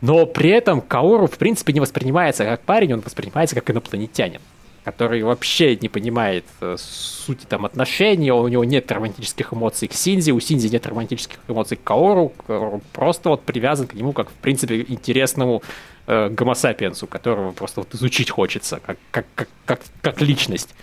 [0.00, 4.40] Но при этом Каору, в принципе, не воспринимается как парень, он воспринимается как инопланетянин
[4.88, 10.30] который вообще не понимает э, сути там отношений, у него нет романтических эмоций к Синзи,
[10.30, 14.32] у Синзи нет романтических эмоций к Каору, Каору просто вот привязан к нему как, в
[14.32, 15.62] принципе, интересному
[16.06, 20.74] э, гомосапиенсу, которого просто вот изучить хочется, как, как, как, как, как личность.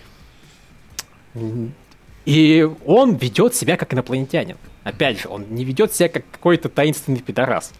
[2.26, 4.56] И он ведет себя как инопланетянин.
[4.84, 7.72] Опять же, он не ведет себя как какой-то таинственный пидорас.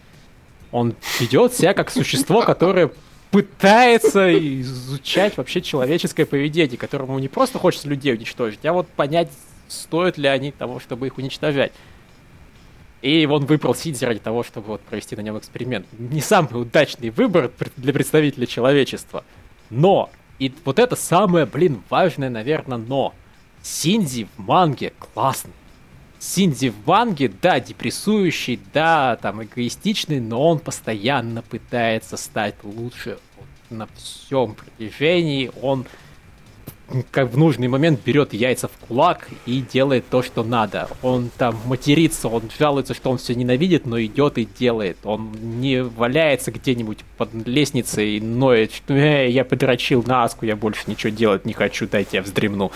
[0.72, 2.90] Он ведет себя как существо, которое
[3.30, 9.28] пытается изучать вообще человеческое поведение, которому не просто хочется людей уничтожить, а вот понять,
[9.68, 11.72] стоят ли они того, чтобы их уничтожать.
[13.02, 15.86] И он выбрал Сидзи ради того, чтобы вот провести на нем эксперимент.
[15.98, 19.22] Не самый удачный выбор для представителя человечества.
[19.70, 23.14] Но, и вот это самое, блин, важное, наверное, но.
[23.62, 25.52] Синди в манге классный.
[26.26, 33.18] Синди в манге, да, депрессующий, да, там эгоистичный, но он постоянно пытается стать лучше
[33.70, 35.52] на всем протяжении.
[35.62, 35.86] Он
[37.12, 40.88] как в нужный момент берет яйца в кулак и делает то, что надо.
[41.02, 44.98] Он там матерится, он жалуется, что он все ненавидит, но идет и делает.
[45.04, 50.56] Он не валяется где-нибудь под лестницей и ноет, что э, я подрочил на аску, я
[50.56, 52.72] больше ничего делать не хочу, дайте я вздремну.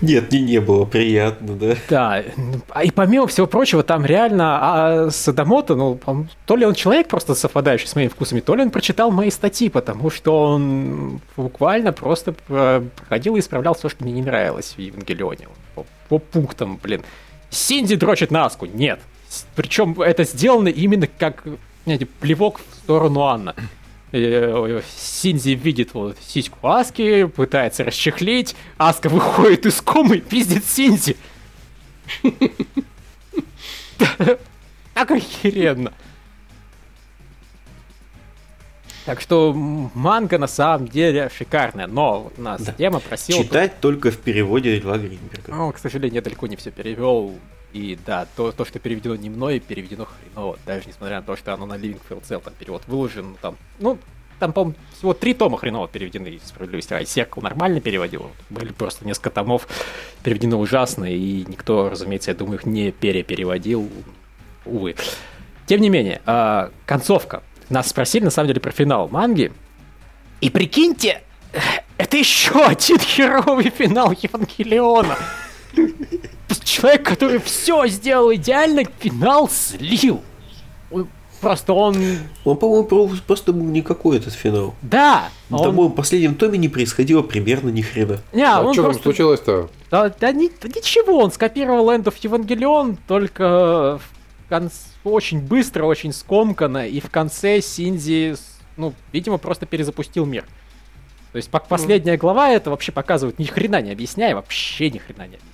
[0.00, 1.76] Нет, мне не было приятно, да.
[1.88, 2.24] Да,
[2.70, 5.98] а и помимо всего прочего, там реально а Садамото, ну,
[6.46, 9.68] то ли он человек просто совпадающий с моими вкусами, то ли он прочитал мои статьи,
[9.68, 15.48] потому что он буквально просто проходил и исправлял все, что мне не нравилось в Евангелионе.
[15.74, 17.02] По, по пунктам, блин.
[17.50, 18.66] Синди дрочит на Аску.
[18.66, 19.00] Нет.
[19.56, 21.44] Причем это сделано именно как
[21.84, 23.54] знаете, плевок в сторону Анна.
[24.16, 31.16] Э, Синзи видит вот сиську Аски, пытается расчехлить, Аска выходит из комы и пиздит Синзи.
[34.94, 35.92] Так охеренно.
[39.04, 42.72] Так что манга на самом деле шикарная, но у нас да.
[42.72, 43.42] тема просила...
[43.42, 45.52] Читать только в переводе Льва Гринберга.
[45.52, 47.36] Ну, к сожалению, я далеко не все перевел.
[47.74, 50.56] И да, то, то, что переведено не мной, переведено хреново.
[50.64, 53.98] Даже несмотря на то, что оно на Living Field там перевод выложен, там, ну,
[54.38, 56.94] там, по-моему, всего три тома хреново переведены справедливости.
[56.94, 58.30] А Серкл нормально переводил.
[58.48, 59.66] Были просто несколько томов
[60.22, 63.90] переведены ужасно, и никто, разумеется, я думаю, их не перепереводил.
[64.64, 64.94] Увы.
[65.66, 67.42] Тем не менее, э, концовка.
[67.70, 69.52] Нас спросили, на самом деле, про финал манги.
[70.40, 71.22] И прикиньте,
[71.98, 75.16] это еще один херовый финал Евангелиона.
[76.62, 80.22] Человек, который все сделал идеально, финал слил.
[81.40, 81.96] Просто он...
[82.44, 84.74] Он, по-моему, просто был никакой этот финал.
[84.80, 85.28] Да.
[85.50, 85.62] Он...
[85.62, 88.20] Там в последнем томе не происходило примерно ни хрена.
[88.32, 88.82] Не, а что просто...
[88.82, 89.70] там случилось-то?
[89.90, 96.14] Да, да, ни, ничего, он скопировал End of Evangelion, только в конце очень быстро, очень
[96.14, 98.36] скомканно, и в конце Синзи,
[98.78, 100.46] ну, видимо, просто перезапустил мир.
[101.32, 105.36] То есть последняя глава это вообще показывает ни хрена не объясняя, вообще ни хрена не
[105.36, 105.53] объясняя.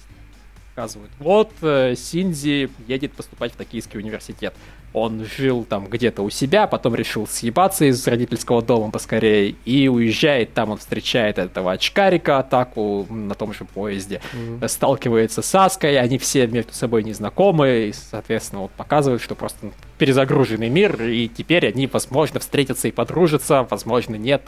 [0.75, 1.11] Показывают.
[1.19, 4.55] Вот э, Синзи едет поступать в Токийский университет.
[4.93, 10.53] Он жил там где-то у себя, потом решил съебаться из родительского дома поскорее и уезжает.
[10.53, 14.67] Там он встречает этого очкарика атаку на том же поезде, mm-hmm.
[14.67, 20.71] сталкивается с Аской, они все между собой незнакомы, и, соответственно, вот показывают, что просто перезагруженный
[20.71, 24.43] мир, и теперь они, возможно, встретятся и подружатся, возможно, нет.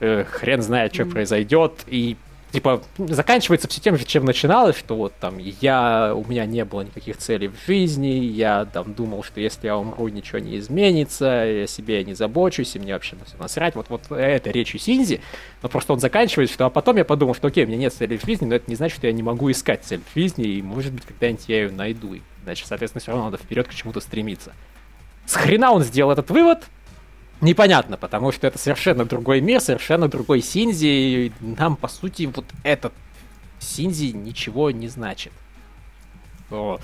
[0.00, 1.10] Э, хрен знает, что mm-hmm.
[1.10, 1.72] произойдет.
[1.86, 2.16] И
[2.54, 7.16] типа, заканчивается все тем чем начиналось, что вот там я, у меня не было никаких
[7.16, 12.04] целей в жизни, я там думал, что если я умру, ничего не изменится, я себе
[12.04, 13.74] не забочусь, и мне вообще на все насрать.
[13.74, 15.20] Вот, вот это речь Синзи,
[15.62, 18.16] но просто он заканчивает, что а потом я подумал, что окей, у меня нет цели
[18.16, 20.62] в жизни, но это не значит, что я не могу искать цель в жизни, и
[20.62, 22.14] может быть когда-нибудь я ее найду.
[22.14, 24.52] И, значит, соответственно, все равно надо вперед к чему-то стремиться.
[25.26, 26.64] С хрена он сделал этот вывод,
[27.44, 32.46] непонятно, потому что это совершенно другой мир, совершенно другой Синзи, и нам, по сути, вот
[32.62, 32.92] этот
[33.60, 35.32] Синзи ничего не значит.
[36.50, 36.80] То,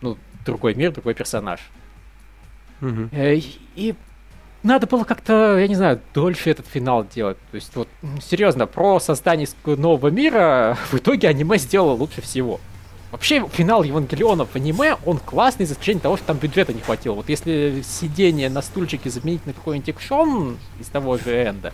[0.00, 1.60] ну, другой мир, другой персонаж.
[2.80, 3.10] Угу.
[3.12, 3.94] И
[4.62, 7.38] надо было как-то, я не знаю, дольше этот финал делать.
[7.50, 7.88] То есть, вот,
[8.20, 12.60] серьезно, про создание нового мира в итоге аниме сделало лучше всего.
[13.10, 17.14] Вообще, финал Евангелиона в аниме, он классный, за исключением того, что там бюджета не хватило.
[17.14, 21.72] Вот если сидение на стульчике заменить на какой-нибудь экшон из того же Энда,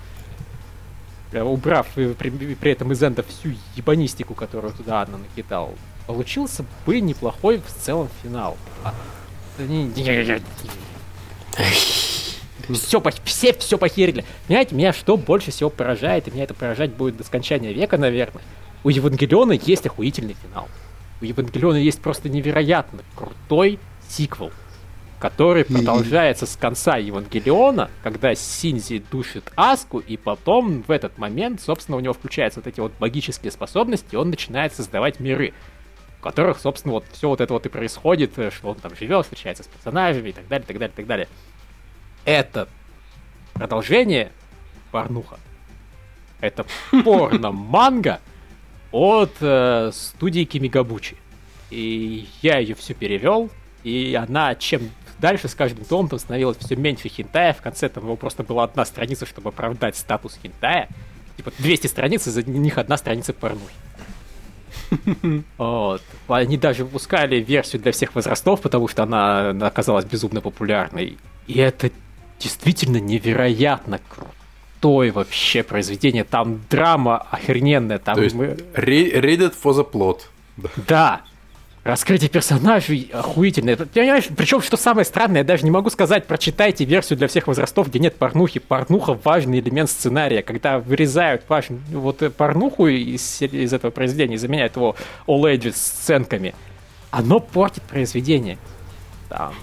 [1.33, 5.75] убрав при, при этом из Энда всю ебанистику, которую туда Анна накидал,
[6.07, 8.57] получился бы неплохой в целом финал.
[8.85, 8.95] А,
[12.73, 14.25] все, все, все похерили.
[14.47, 18.43] Понимаете, меня что больше всего поражает, и меня это поражать будет до скончания века, наверное.
[18.85, 20.69] У Евангелиона есть охуительный финал.
[21.21, 24.51] У Евангелиона есть просто невероятно крутой сиквел,
[25.19, 31.97] который продолжается с конца Евангелиона, когда Синзи душит Аску, и потом в этот момент, собственно,
[31.97, 35.55] у него включаются вот эти вот магические способности, и он начинает создавать миры,
[36.19, 39.25] в которых, собственно, вот все вот это вот и происходит, э, что он там живет,
[39.25, 41.29] встречается с персонажами и так далее, так далее, так далее.
[42.25, 42.69] Это
[43.55, 44.33] продолжение
[44.91, 45.39] порнуха.
[46.41, 46.67] Это
[47.05, 48.21] порно-манга,
[48.95, 51.17] от э, студии Кимигабучи.
[51.71, 53.51] И я ее все перевел,
[53.83, 57.55] и она чем дальше с каждым томом там становилось все меньше хентая.
[57.55, 60.89] В конце там его просто была одна страница, чтобы оправдать статус хентая.
[61.37, 63.75] Типа 200 страниц, из них одна страница порнухи.
[65.59, 66.03] Вот.
[66.29, 71.19] Они даже выпускали версию для всех возрастов, потому что она оказалась безумно популярной.
[71.49, 71.91] И это
[72.39, 74.44] действительно невероятно круто
[74.85, 76.25] крутое вообще произведение.
[76.25, 77.99] Там драма охрененная.
[77.99, 78.57] Там То есть, мы...
[78.75, 80.21] read for the plot.
[80.57, 80.69] Да.
[80.87, 81.21] да.
[81.85, 83.77] Раскрытие персонажей охуительное.
[83.77, 87.89] Понимаешь, причем, что самое странное, я даже не могу сказать, прочитайте версию для всех возрастов,
[87.89, 88.61] где нет порнухи.
[88.61, 90.43] Порнуха важный элемент сценария.
[90.43, 96.55] Когда вырезают ваш, вот э, порнуху из, из этого произведения, заменяют его all ages сценками,
[97.11, 98.59] оно портит произведение.
[99.29, 99.55] Там.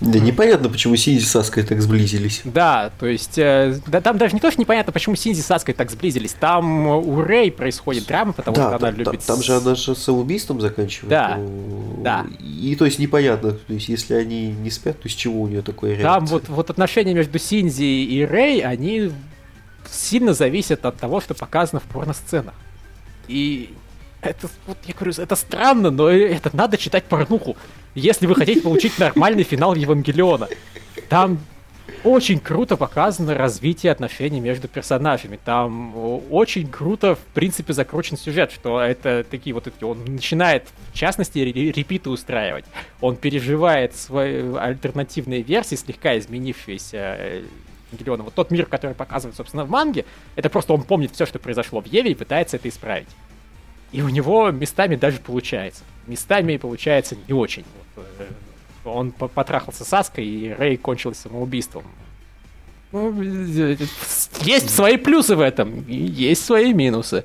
[0.00, 2.42] Да непонятно, почему Синзи с Саской так сблизились.
[2.44, 5.72] Да, то есть, э, да, там даже не то, что непонятно, почему Синзи с Саской
[5.72, 6.34] так сблизились.
[6.38, 9.24] Там у Рэй происходит драма, потому да, что она любит...
[9.24, 11.10] Там, там же она же самоубийством заканчивает.
[11.10, 12.26] Да, ну, да.
[12.40, 15.62] И то есть непонятно, то есть если они не спят, то с чего у нее
[15.62, 16.12] такое реакция?
[16.12, 19.12] Там вот, вот отношения между Синзи и Рэй, они
[19.88, 22.54] сильно зависят от того, что показано в порно-сценах.
[23.28, 23.72] И
[24.24, 27.56] это, вот я говорю, это странно, но это надо читать порнуху
[27.94, 30.48] если вы хотите получить нормальный финал Евангелиона.
[31.08, 31.38] Там
[32.02, 35.38] очень круто показано развитие отношений между персонажами.
[35.42, 35.94] Там
[36.30, 39.84] очень круто, в принципе, закручен сюжет, что это такие вот эти...
[39.84, 42.64] Он начинает, в частности, репиты устраивать.
[43.00, 47.42] Он переживает свои альтернативные версии, слегка изменившиеся э,
[47.92, 48.24] Евангелиона.
[48.24, 50.04] Вот тот мир, который показывает, собственно, в манге,
[50.36, 53.08] это просто он помнит все, что произошло в Еве и пытается это исправить.
[53.94, 55.84] И у него местами даже получается.
[56.08, 57.64] Местами получается не очень.
[57.94, 58.26] Вот, э,
[58.84, 61.84] он потрахался с Аской, и Рэй кончился самоубийством.
[62.90, 63.22] Ну,
[64.40, 67.22] есть свои плюсы в этом, и есть свои минусы.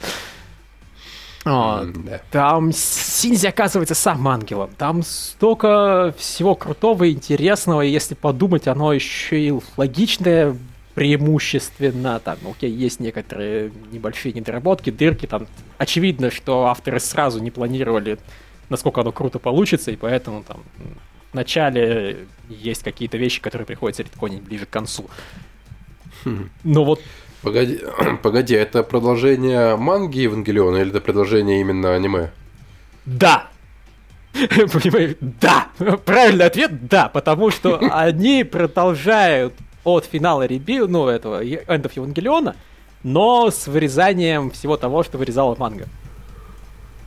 [1.43, 1.87] Да.
[2.29, 4.69] Там Синзи оказывается сам ангелом.
[4.77, 7.81] Там столько всего крутого и интересного.
[7.81, 10.55] И если подумать, оно еще и логичное
[10.99, 12.19] преимущественно.
[12.19, 15.27] Там, окей, есть некоторые небольшие недоработки, дырки.
[15.27, 15.47] Там
[15.77, 18.19] очевидно, что авторы сразу не планировали,
[18.67, 20.57] насколько оно круто получится, и поэтому там
[21.31, 25.09] в начале есть какие-то вещи, которые приходится редконить ближе к концу.
[26.65, 26.99] Но вот
[27.43, 27.79] Погоди,
[28.21, 32.31] погоди, это продолжение манги Евангелиона или это продолжение именно аниме?
[33.05, 33.47] Да.
[34.33, 35.15] Понимаешь?
[35.21, 35.69] Да.
[36.03, 39.53] Правильный ответ– да, потому что они продолжают
[39.83, 42.55] от финала Реби, ну, этого, Эндов Евангелиона,
[43.03, 45.87] но с вырезанием всего того, что вырезала манга.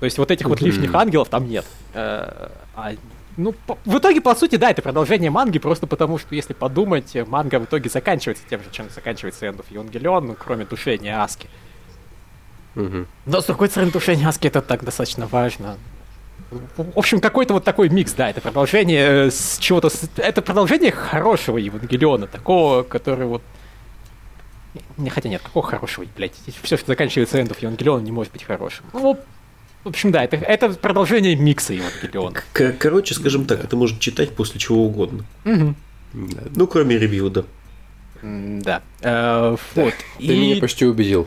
[0.00, 1.64] То есть вот этих вот лишних ангелов там нет.
[1.94, 2.92] Э, а,
[3.36, 7.14] ну, по- в итоге, по сути, да, это продолжение манги, просто потому что, если подумать,
[7.28, 11.48] манга в итоге заканчивается тем же, чем заканчивается Эндов Евангелион, ну, кроме душения Аски.
[12.74, 13.06] Мгм.
[13.26, 15.76] Но с другой стороны, душение Аски это так достаточно важно.
[16.50, 19.90] В общем, какой-то вот такой микс, да, это продолжение э, с чего-то...
[20.16, 23.42] Это продолжение хорошего Евангелиона, такого, который вот...
[24.96, 26.32] Не, хотя нет, какого хорошего, блядь.
[26.62, 28.84] Все, что заканчивается эндов Евангелиона, не может быть хорошим.
[28.92, 29.18] Ну,
[29.84, 32.40] в общем, да, это, это продолжение микса Евангелиона.
[32.52, 35.24] К- Короче, скажем так, это можно читать после чего угодно.
[35.44, 35.74] Да.
[36.54, 37.44] Ну, кроме ревью, да.
[38.22, 38.82] Да.
[39.00, 39.94] Э, Вот.
[40.18, 41.26] Ты меня почти убедил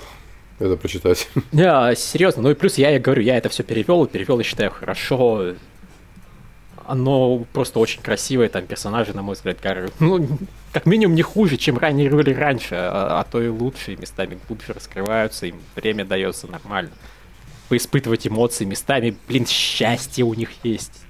[0.59, 1.29] это прочитать.
[1.51, 2.43] Да, серьезно.
[2.43, 5.53] Ну и плюс я и говорю, я это все перевел, перевел, я считаю, хорошо.
[6.85, 10.27] Оно просто очень красивое, там персонажи, на мой взгляд, как, ну,
[10.71, 14.73] как минимум не хуже, чем ранее раньше, а, а то и лучше, и местами глубже
[14.73, 16.91] раскрываются, им время дается нормально.
[17.69, 21.04] Поиспытывать эмоции местами, блин, счастье у них есть.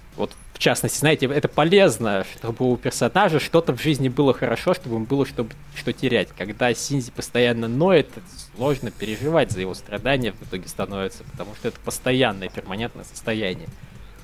[0.55, 5.03] В частности, знаете, это полезно, чтобы у персонажа что-то в жизни было хорошо, чтобы им
[5.03, 5.45] было что,
[5.75, 6.29] что терять.
[6.29, 8.09] Когда Синзи постоянно ноет,
[8.55, 13.67] сложно переживать за его страдания в итоге становится, потому что это постоянное, перманентное состояние.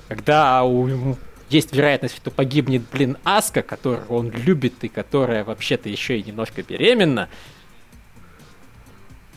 [0.08, 1.18] Когда у ему
[1.50, 6.62] есть вероятность, что погибнет, блин, Аска, которую он любит и которая вообще-то еще и немножко
[6.62, 7.28] беременна,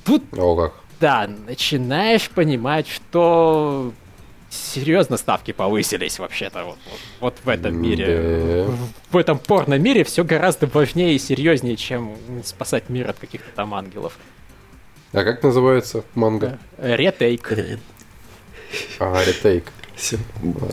[0.06, 0.74] тут О, как.
[1.02, 3.92] да, начинаешь понимать, что
[4.50, 8.06] серьезно ставки повысились вообще-то вот, вот- вот в этом мире.
[8.68, 8.72] Да.
[8.72, 13.74] В, в этом порно-мире все гораздо важнее и серьезнее, чем спасать мир от каких-то там
[13.74, 14.18] ангелов.
[15.14, 16.60] А как называется манга?
[16.78, 17.54] Re-Take.
[19.00, 19.72] А, Re-Take.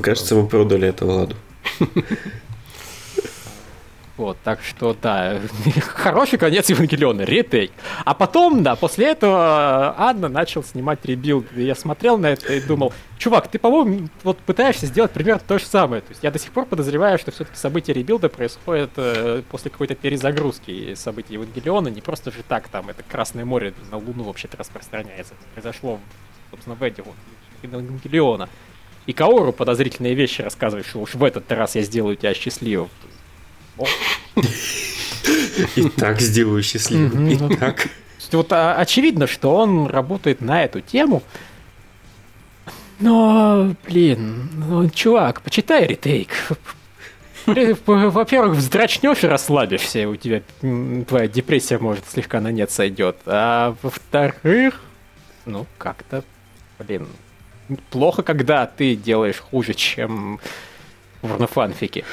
[0.00, 1.36] Кажется, мы продали это Владу.
[4.22, 5.40] Вот, так что, да,
[5.80, 7.72] хороший конец Евангелиона, Re-Take.
[8.04, 11.46] А потом, да, после этого Анно начал снимать Rebuild.
[11.56, 15.58] И я смотрел на это и думал, чувак, ты, по-моему, вот пытаешься сделать примерно то
[15.58, 16.02] же самое.
[16.02, 19.96] То есть я до сих пор подозреваю, что все-таки события ребилда происходят э, после какой-то
[19.96, 21.88] перезагрузки событий Евангелиона.
[21.88, 25.34] Не просто же так, там, это Красное море на Луну вообще-то распространяется.
[25.34, 25.98] Это произошло,
[26.52, 27.16] собственно, в эти вот
[27.64, 28.48] Евангелиона.
[29.06, 32.88] И Каору подозрительные вещи рассказывает, что уж в этот раз я сделаю тебя счастливым.
[35.76, 37.28] И так сделаю счастливым.
[37.28, 37.88] И так.
[38.32, 41.22] Вот а, очевидно, что он работает на эту тему.
[42.98, 46.30] Но, блин, ну, чувак, почитай ретейк.
[47.46, 50.42] Во-первых, вздрачнешь и расслабишься, и у тебя
[51.08, 53.16] твоя депрессия, может, слегка на нет сойдет.
[53.26, 54.80] А во-вторых,
[55.44, 56.22] ну, как-то,
[56.78, 57.08] блин,
[57.90, 60.38] плохо, когда ты делаешь хуже, чем
[61.22, 62.04] в фанфике.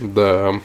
[0.00, 0.60] Да.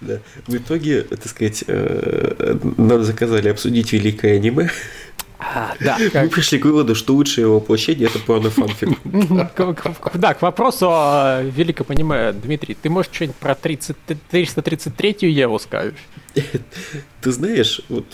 [0.00, 0.18] Да.
[0.46, 4.70] В итоге, так сказать, э, нам заказали обсудить великое аниме.
[5.38, 8.98] А, да, Мы как- пришли к выводу, что лучшее его воплощение это порно-фанфик.
[10.14, 13.96] Да, к вопросу о великом аниме, Дмитрий, ты, может, что-нибудь про 30,
[14.30, 15.94] 333-ю Еву скажешь?
[17.20, 18.06] Ты знаешь, вот,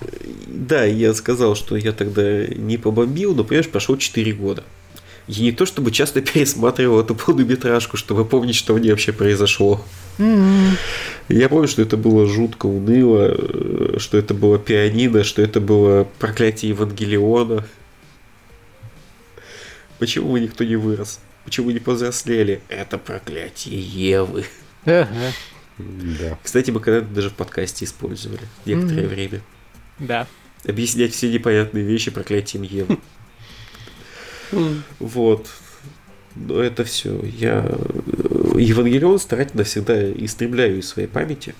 [0.00, 0.04] э,
[0.46, 4.64] да, я сказал, что я тогда не побомбил, но, понимаешь, прошло 4 года.
[5.26, 9.84] Я не то чтобы часто пересматривал эту полнометражку, чтобы помнить, что в ней вообще произошло.
[11.28, 16.06] Я помню, что это было жутко уныло, э, что это было пианино, что это было
[16.18, 17.66] проклятие Евангелиона.
[19.98, 21.20] Почему никто не вырос?
[21.44, 22.60] Почему не повзрослели?
[22.68, 24.44] Это проклятие Евы.
[25.78, 26.38] Да.
[26.42, 29.40] Кстати, мы когда-то даже в подкасте использовали некоторое время.
[29.98, 30.26] Да.
[30.66, 32.98] Объяснять все непонятные вещи проклятием Евы.
[35.00, 35.48] Вот.
[36.36, 37.20] Но это все.
[37.24, 41.54] Я э, Евангелион старательно всегда истребляю из своей памяти.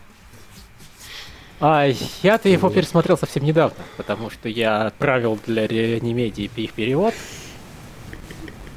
[1.61, 1.89] А
[2.23, 7.15] я-то его пересмотрел совсем недавно, потому что я отправил для реанимедии их перевод.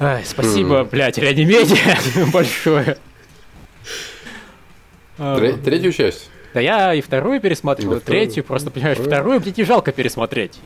[0.00, 1.98] Ай, спасибо, блядь, реанимедия
[2.32, 2.96] большое.
[5.18, 6.30] А, Тре- Третью часть?
[6.54, 8.44] Да я и вторую пересматривал, и третью, вторую.
[8.46, 9.14] просто, понимаешь, Вторую.
[9.14, 10.58] вторую мне не жалко пересмотреть.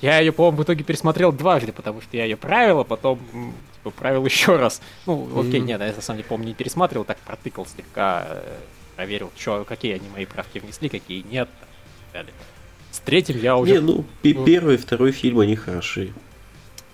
[0.00, 3.18] Я ее, по-моему, в итоге пересмотрел дважды, потому что я ее правил, а потом
[3.76, 4.80] типа, правил еще раз.
[5.06, 8.42] Ну, окей, нет, я на самом деле, помню, не пересматривал, так протыкал слегка, э,
[8.96, 11.48] проверил, чё, какие они мои правки внесли, какие нет.
[11.48, 12.32] и так далее.
[12.90, 13.72] С третьим я уже...
[13.74, 14.44] Не, ну, Ну.
[14.44, 16.12] первый и второй фильм, они хороши.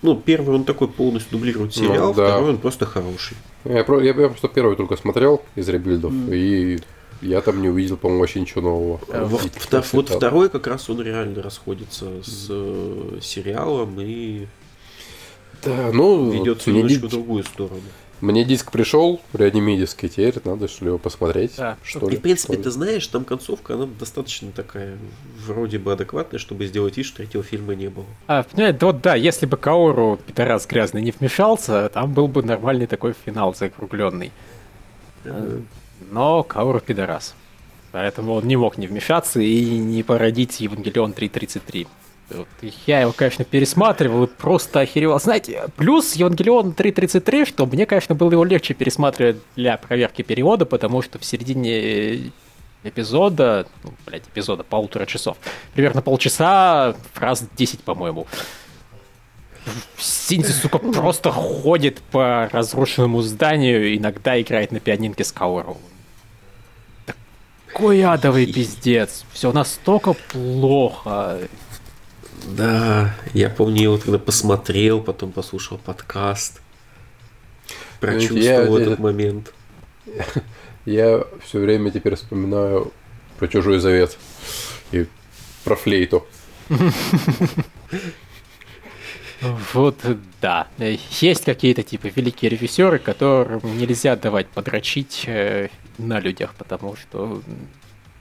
[0.01, 2.27] Ну, первый он такой полностью дублирует сериал, Ну, да.
[2.27, 3.37] второй он просто хороший.
[3.63, 6.79] Я, я, я просто первый только смотрел из ребилдов, и
[7.23, 8.99] я там не увидел, по-моему, вообще ничего нового.
[9.09, 13.95] А вот, И вто- после вот второй как раз он реально расходится с э, сериалом
[13.99, 14.47] и
[15.63, 17.81] Да, ну, ведет ди- в другую сторону.
[18.19, 21.77] мне диск пришел, реанимедиский, теперь надо что ли его посмотреть, Да.
[21.83, 22.17] что И, ли.
[22.17, 22.63] в принципе, что ли.
[22.63, 24.97] ты знаешь, там концовка, она достаточно такая,
[25.45, 28.05] вроде бы адекватная, чтобы сделать вид, что третьего фильма не было.
[28.27, 32.43] А, понимаете, да вот да, если бы Каору, пидорас грязный, не вмешался, там был бы
[32.43, 34.31] нормальный такой финал закругленный.
[35.25, 35.59] Э,
[36.13, 37.33] Но Каору пидорас.
[37.91, 41.87] Поэтому он не мог не вмешаться и не породить Евангелион 3.33.
[42.29, 42.47] Вот
[42.85, 45.19] Я его, конечно, пересматривал и просто охеревал.
[45.19, 51.01] Знаете, плюс Евангелион 3.33, что мне, конечно, было его легче пересматривать для проверки перевода, потому
[51.01, 52.31] что в середине
[52.83, 55.37] эпизода, ну, блядь, эпизода полутора часов,
[55.73, 58.27] примерно полчаса, фраз 10, по-моему.
[59.97, 65.77] Синзи, сука, просто ходит по разрушенному зданию, иногда играет на пианинке с Каору.
[67.73, 69.25] Такой адовый пиздец.
[69.33, 71.39] Все настолько плохо.
[72.45, 76.61] Да, я помню, я вот когда посмотрел, потом послушал подкаст,
[77.99, 79.53] прочувствовал Я- этот я- момент.
[80.85, 82.91] Я все время теперь вспоминаю
[83.39, 84.17] про Чужой Завет
[84.91, 85.07] и
[85.63, 86.27] про флейту.
[89.73, 89.97] Вот,
[90.41, 90.67] да.
[90.77, 97.41] Есть какие-то, типа, великие режиссеры, которым нельзя давать подрочить э, на людях, потому что,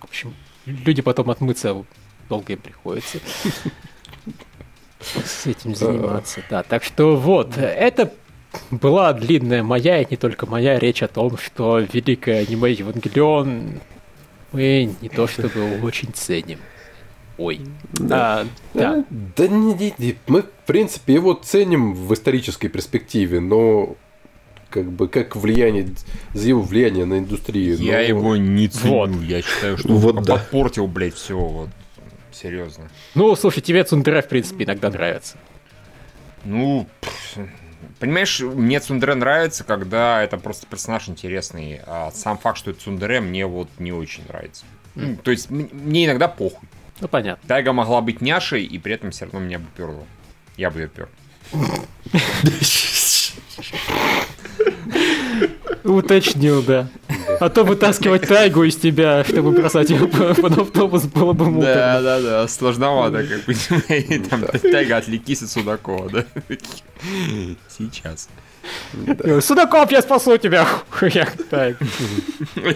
[0.00, 0.34] в общем,
[0.66, 1.84] люди потом отмыться
[2.28, 3.18] долго им приходится.
[5.00, 6.62] С этим заниматься, да.
[6.62, 8.12] Так что вот, это
[8.70, 13.80] была длинная моя, и не только моя, речь о том, что великое аниме Евангелион
[14.52, 16.58] мы не то чтобы очень ценим.
[17.42, 17.60] Ой.
[18.10, 19.04] А, да.
[19.36, 23.96] Да не, не- не, мы, в принципе, его ценим в исторической перспективе, но
[24.70, 25.88] как бы как влияние,
[26.34, 27.76] за его влияние на индустрию.
[27.78, 28.92] Я но- его не ценю.
[28.94, 29.10] Вот.
[29.22, 30.34] Я считаю, что Вот он да.
[30.36, 31.36] подпортил, блядь, все.
[31.36, 31.68] Вот.
[32.30, 32.88] Серьезно.
[33.14, 35.36] Ну, слушай, тебе Цундера, в принципе, иногда нравится.
[36.44, 36.86] Ну,
[37.98, 41.80] понимаешь, мне Цундере нравится, когда это просто персонаж интересный.
[41.86, 44.64] А сам факт, что это Цундере, мне вот не очень нравится.
[44.94, 46.68] Ну, То есть мне иногда похуй.
[47.02, 47.48] Ну, понятно.
[47.48, 50.06] Тайга могла быть няшей, и при этом все равно меня бы перло.
[50.56, 51.08] Я бы ее пер.
[55.82, 56.88] Уточнил, да.
[57.40, 62.00] А то вытаскивать тайгу из тебя, чтобы бросать ее по- под автобус, было бы муторно.
[62.02, 63.54] да, да, сложновато, как бы.
[64.30, 66.24] Там Тайга отвлекись от Судакова, да?
[67.68, 68.28] Сейчас.
[69.44, 70.68] Судаков, я спасу тебя!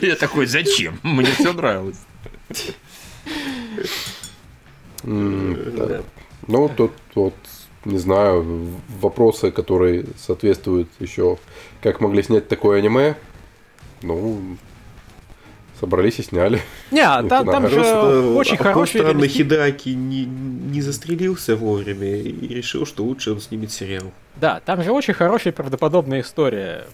[0.02, 0.98] Я такой, зачем?
[1.04, 1.98] Мне все нравилось.
[5.02, 7.34] Ну, тут вот,
[7.84, 8.44] не знаю,
[9.00, 11.38] вопросы, которые соответствуют еще,
[11.82, 13.16] как могли снять такое аниме,
[14.02, 14.56] ну,
[15.80, 16.60] собрались и сняли.
[16.90, 19.02] Не, а там, там же очень а хороший...
[19.02, 24.12] просто Хидаки не, не застрелился вовремя и решил, что лучше он снимет сериал.
[24.36, 26.84] Да, там же очень хорошая и правдоподобная история.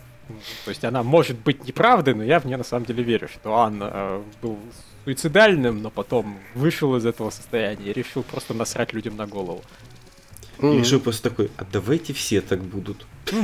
[0.64, 3.56] То есть она может быть неправдой, но я в нее на самом деле верю, что
[3.56, 4.58] Анна э, был
[5.04, 9.62] суицидальным, но потом вышел из этого состояния и решил просто насрать людям на голову.
[10.60, 13.06] И решил просто такой, а давайте все так будут.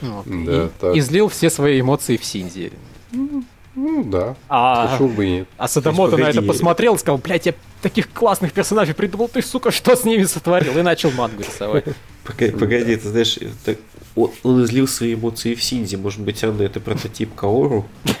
[0.00, 0.24] Вот.
[0.24, 0.96] Да, и, так.
[0.96, 2.72] и злил все свои эмоции в Синди.
[3.12, 5.48] Ну, да, А, почему бы нет.
[5.58, 9.70] а Садамото на это посмотрел и сказал, блядь, я таких классных персонажей придумал, ты, сука,
[9.70, 10.78] что с ними сотворил?
[10.78, 11.84] И начал мангу рисовать.
[12.24, 13.76] Погоди, погоди, ты знаешь, так,
[14.16, 15.96] он, он излил свои эмоции в Синди.
[15.96, 17.86] Может быть, Анна это прототип Каору?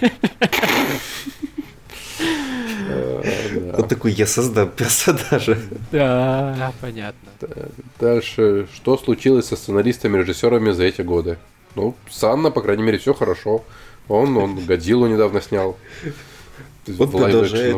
[2.88, 3.74] Э.
[3.78, 5.58] Он такой, я создам персонажа.
[5.92, 7.28] Да, понятно.
[7.98, 11.38] Дальше, что случилось со сценаристами и режиссерами за эти годы?
[11.76, 13.64] Ну, с Анна, по крайней мере, все хорошо.
[14.08, 15.76] Он, он Годзиллу недавно снял.
[16.98, 17.76] Он продолжает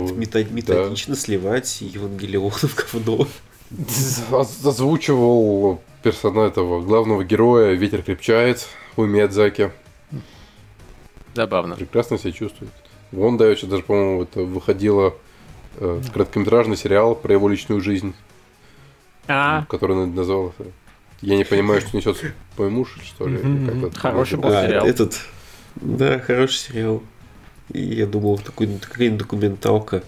[0.51, 3.27] методично сливать Евангелион в говно.
[4.31, 8.67] Оз- Озвучивал персона этого главного героя Ветер крепчает
[8.97, 9.71] у Миядзаки.
[11.35, 11.77] Забавно.
[11.77, 12.71] Прекрасно себя чувствует.
[13.13, 15.15] Вон давеча даже, по-моему, это выходило
[15.79, 18.15] э, короткометражный сериал про его личную жизнь,
[19.29, 20.65] А, который на- назывался
[21.21, 22.17] Я не понимаю, что несет
[22.59, 23.39] мой муж, что ли.
[23.39, 24.87] или хороший был А, сериал.
[24.87, 25.21] этот,
[25.77, 27.03] да, хороший сериал.
[27.73, 30.03] И я думал, такой, какая-нибудь документалка.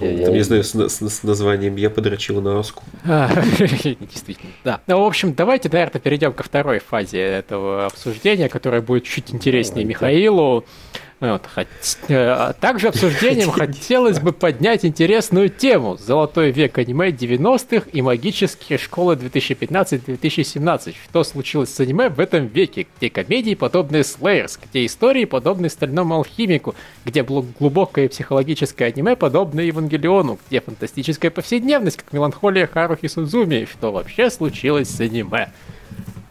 [0.00, 2.82] Я не знаю, с, с, с названием «Я подрочил на Аску».
[3.04, 4.80] А, Действительно, да.
[4.88, 9.84] Ну, в общем, давайте, наверное, перейдем ко второй фазе этого обсуждения, которая будет чуть интереснее
[9.84, 10.64] Михаилу.
[11.18, 11.66] Вот, хот-
[12.08, 19.14] э, Также обсуждением хотелось бы поднять интересную тему «Золотой век аниме 90-х и магические школы
[19.14, 20.94] 2015-2017».
[21.08, 26.16] Что случилось с аниме в этом веке, где комедии, подобные Slayers, где истории, подобные Стальному
[26.16, 26.74] алхимику,
[27.06, 33.66] где глубокое психологическое аниме, подобное Евангелиону, где фантастическая повседневность, как меланхолия Харухи Судзуми.
[33.70, 35.50] Что вообще случилось с аниме?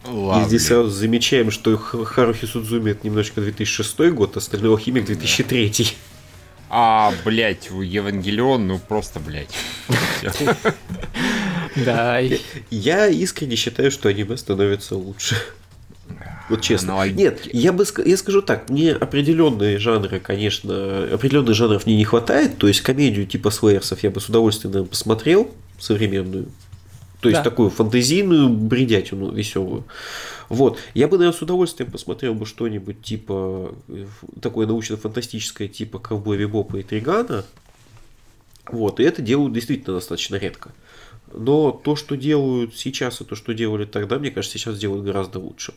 [0.07, 5.89] И здесь сразу замечаем, что Харухи Судзуми это немножечко 2006 год, а Стальной алхимик 2003.
[6.69, 9.53] А, блядь, Евангелион, ну просто, блядь.
[11.75, 12.19] Да,
[12.71, 15.35] Я искренне считаю, что аниме становится лучше.
[16.49, 16.93] Вот честно.
[16.93, 22.05] Аналоги- Нет, я бы я скажу так, мне определенные жанры, конечно, определенных жанров мне не
[22.05, 22.57] хватает.
[22.59, 26.47] То есть комедию типа Слэерсов я бы с удовольствием, наверное, посмотрел современную.
[27.21, 27.49] То есть Да.
[27.49, 29.85] такую фантазийную бредятину веселую.
[30.49, 30.79] Вот.
[30.93, 34.05] Я бы, наверное, с удовольствием посмотрел бы что-нибудь типа э,
[34.41, 37.45] такое научно-фантастическое, типа Ковбой Бибопа и Тригана.
[38.67, 38.99] Вот.
[38.99, 40.71] И это делают действительно достаточно редко.
[41.31, 45.39] Но то, что делают сейчас, и то, что делали тогда, мне кажется, сейчас делают гораздо
[45.39, 45.73] лучше.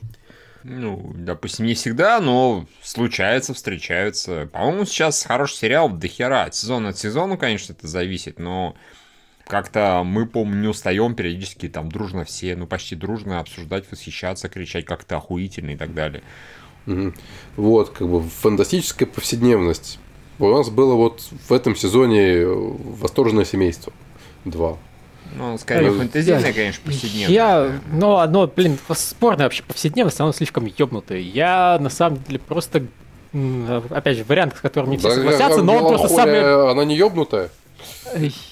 [0.64, 4.49] Ну, допустим, не всегда, но случается, встречаются.
[4.53, 6.45] По-моему, сейчас хороший сериал до хера.
[6.45, 8.74] От сезона от сезона, конечно, это зависит, но
[9.49, 14.85] как-то мы, помню, не устаем периодически там дружно все, ну почти дружно обсуждать, восхищаться, кричать
[14.85, 16.23] как-то охуительно и так далее.
[17.57, 19.99] Вот, как бы фантастическая повседневность.
[20.39, 23.93] У нас было вот в этом сезоне «Восторженное семейство»
[24.45, 24.79] 2.
[25.37, 27.35] Ну, скорее, я- конечно, повседневное.
[27.35, 31.19] Я, ну, оно, блин, спорное вообще повседневность, оно слишком ёбнутое.
[31.19, 32.87] Я, на самом деле, просто,
[33.91, 36.71] опять же, вариант, с которым не все согласятся, но он просто самый...
[36.71, 37.51] Она не ёбнутая?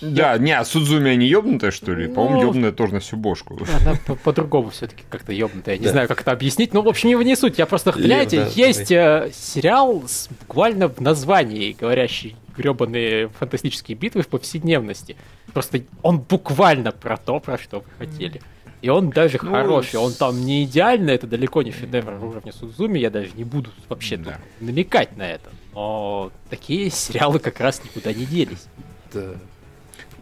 [0.01, 2.09] Да, не, а Судзуми не ёбнутая, что ли?
[2.09, 3.59] По-моему, Ну, ёбнутая тоже на всю бошку.
[3.81, 5.77] Она по- по-другому все-таки как-то ёбнутая.
[5.77, 6.73] Я не знаю, как это объяснить.
[6.75, 7.59] Ну, в общем, не не суть.
[7.59, 10.05] Я просто, да, есть э, сериал
[10.41, 15.17] буквально в названии говорящий гребаные фантастические битвы в повседневности.
[15.53, 18.41] Просто он буквально про то, про что вы хотели.
[18.83, 19.97] И он даже Ну, хороший.
[19.97, 22.99] Он там не идеальный, это далеко не шедевр уровня Судзуми.
[22.99, 24.39] Я даже не буду вообще Да.
[24.61, 25.51] намекать на это.
[25.75, 28.67] Но такие сериалы как раз никуда не делись.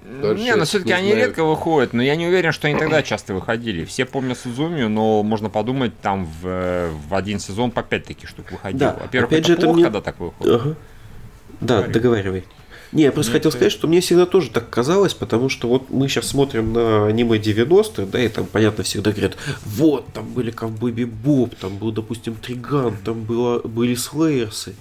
[0.05, 1.26] Не, Дальше но все-таки не они знаю.
[1.28, 3.86] редко выходят, но я не уверен, что они тогда часто выходили.
[3.86, 8.28] Все помнят Судзуми, но можно подумать, там в, э, в один сезон по пять таких
[8.28, 8.92] штук выходило.
[8.92, 10.55] Да, Во-первых, опять это же, это плохо, мне- когда так выходит.
[10.61, 10.74] Ага.
[11.62, 11.92] Да, Говори.
[11.95, 12.45] договаривай.
[12.92, 15.68] Не, я просто Нет, хотел ты- сказать, что мне всегда тоже так казалось, потому что
[15.68, 20.26] вот мы сейчас смотрим на аниме 90-х, да, и там, понятно, всегда говорят, вот, там
[20.34, 24.74] были ковбой Бибоп, там был, допустим, Триган, там было, были Слеерсы.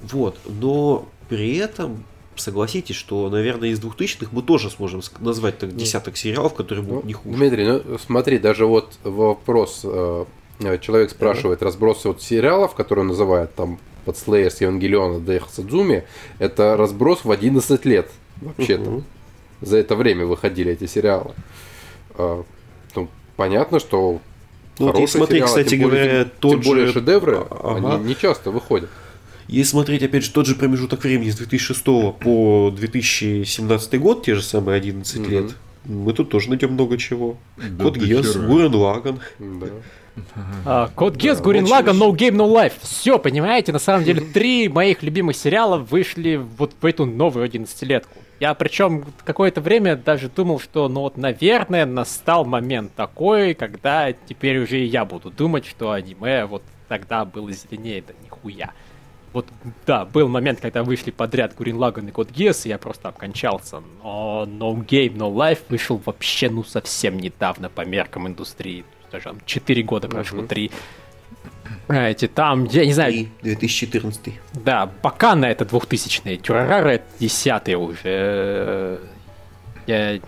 [0.00, 2.04] Вот, но при этом
[2.40, 7.04] согласитесь, что, наверное, из 2000-х мы тоже сможем назвать так десяток сериалов, которые Ну, будут
[7.06, 7.36] не хуже.
[7.36, 10.24] Дмитрий, ну смотри, даже вот вопрос, э,
[10.60, 16.04] э, человек спрашивает, разбросы вот сериалов, которые он называет там под Slayers, Евангелиона, Дейх Садзуми,
[16.38, 18.10] это разброс в 11 лет
[18.40, 18.90] вообще-то.
[18.90, 19.04] Мгм.
[19.60, 21.32] За это время выходили эти сериалы.
[22.16, 22.44] А,
[22.94, 24.20] ну, понятно, что
[24.78, 27.46] Ну, вот хорошие если смотреть, сериалы, кстати тем более- говоря, тем тот более же- шедевры,
[27.50, 27.94] Ага.
[27.96, 28.90] они не часто выходят.
[29.48, 34.42] Если смотреть, опять же, тот же промежуток времени с 2006 по 2017 год, те же
[34.42, 35.30] самые 11 Мгм.
[35.30, 37.36] лет, мы тут тоже найдем много чего.
[37.56, 38.46] Да Код хера.
[38.46, 39.20] Гурен Лаган.
[39.38, 39.66] Да.
[40.64, 42.74] А, Код Гесс, Да, Гурин очень Лаган, No Game, No Life.
[42.82, 48.18] Все, понимаете, на самом деле три моих любимых сериала вышли вот в эту новую 11-летку.
[48.40, 54.58] Я причем какое-то время даже думал, что, ну вот, наверное, настал момент такой, когда теперь
[54.58, 58.72] уже и я буду думать, что аниме вот тогда было зеленее, да нихуя.
[59.34, 59.46] Вот,
[59.84, 63.82] да, был момент, когда вышли подряд Гурин Лаган и Код Гесс, и я просто обкончался.
[64.02, 68.84] Но No Game, No Life вышел вообще, ну, совсем недавно по меркам индустрии.
[69.10, 70.48] Даже там 4 года прошло, Мгм.
[70.48, 70.70] 3.
[71.88, 74.34] Эти там, я не знаю, И 2014.
[74.52, 79.00] да, Бакана это 2000-е, Тюрарара это 10 уже.
[79.86, 80.20] Я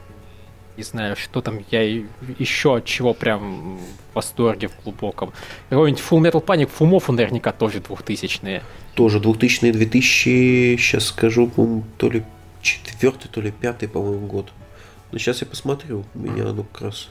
[0.76, 5.32] не знаю, что там, я еще от чего прям в восторге в глубоком.
[5.70, 8.62] Какой-нибудь Full Metal Panic, Фумофу наверняка тоже 2000-е.
[8.94, 12.22] Тоже 2000 2000 сейчас скажу, по-моему, то ли
[12.62, 14.52] четвертый, то ли пятый, по-моему, год.
[15.12, 16.04] Но сейчас я посмотрю.
[16.14, 17.08] У меня оно как раз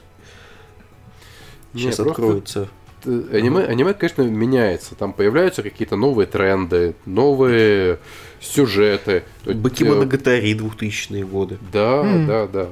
[1.74, 2.68] сейчас просто откроется.
[3.04, 4.94] Аниме, аниме, конечно, меняется.
[4.96, 8.00] Там появляются какие-то новые тренды, новые
[8.40, 9.22] сюжеты.
[9.44, 11.58] То есть, Баки э, Моногатари 2000-е годы.
[11.72, 12.26] Да, М.
[12.26, 12.68] да, да.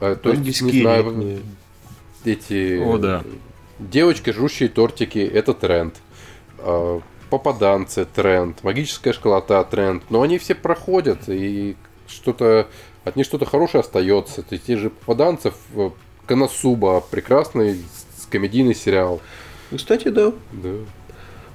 [0.00, 1.40] А, то есть, не знаю,
[2.24, 3.22] эти О, да.
[3.78, 5.94] девочки, жрущие тортики, это тренд.
[6.58, 11.76] А, попаданцы тренд, магическая школота тренд, но они все проходят, и
[12.06, 12.68] что-то
[13.04, 14.42] от них что-то хорошее остается.
[14.42, 15.90] То есть те же попаданцев, э,
[16.26, 17.82] Коносуба, прекрасный
[18.30, 19.20] комедийный сериал.
[19.70, 20.32] Ну, Кстати, да.
[20.52, 20.70] Да.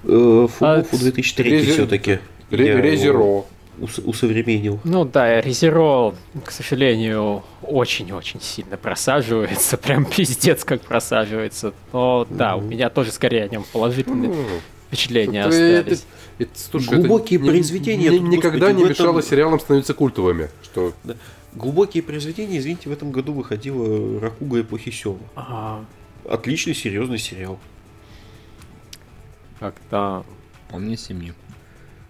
[0.03, 2.19] Э, Фу, А, Фу 2003 Рези- все-таки.
[2.51, 2.75] Ре-
[3.82, 4.07] Резеро.
[4.07, 4.80] усовременил.
[4.84, 6.13] Ну да, Резеро,
[6.45, 9.77] к сожалению, очень-очень сильно просаживается.
[9.77, 11.73] Прям пиздец как просаживается.
[11.93, 14.34] Но да, у меня тоже скорее о нем положительные
[14.88, 16.05] впечатления это- остались.
[16.39, 20.49] это- слушай, Глубокие это произведения, ни- никогда господи, не этом- мешало сериалам становиться культовыми.
[20.63, 20.93] Что
[21.53, 25.19] Глубокие произведения, извините, в этом году выходила Ракуга эпохи Сёма.
[26.27, 27.57] Отличный, серьезный сериал.
[29.59, 30.23] Как-то...
[30.67, 31.34] Вполне семьи.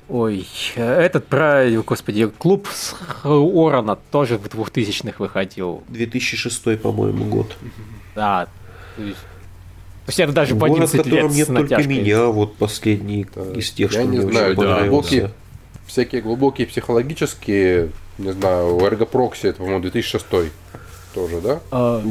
[0.10, 5.84] Ой, этот про, господи, клуб с Орона тоже в 2000-х выходил.
[5.90, 7.56] 2006, по-моему, год.
[8.16, 8.48] Да.
[8.96, 12.26] То есть, то есть это даже Город, в 11 лет котором с нет только меня,
[12.26, 14.90] вот последний из тех, Я что не мне знаю, очень да, понравился.
[14.90, 15.32] глубокие-
[15.86, 20.26] всякие глубокие психологические, не знаю, у Эргопрокси, это, по-моему, 2006
[21.14, 21.60] тоже, да?
[21.72, 22.02] А,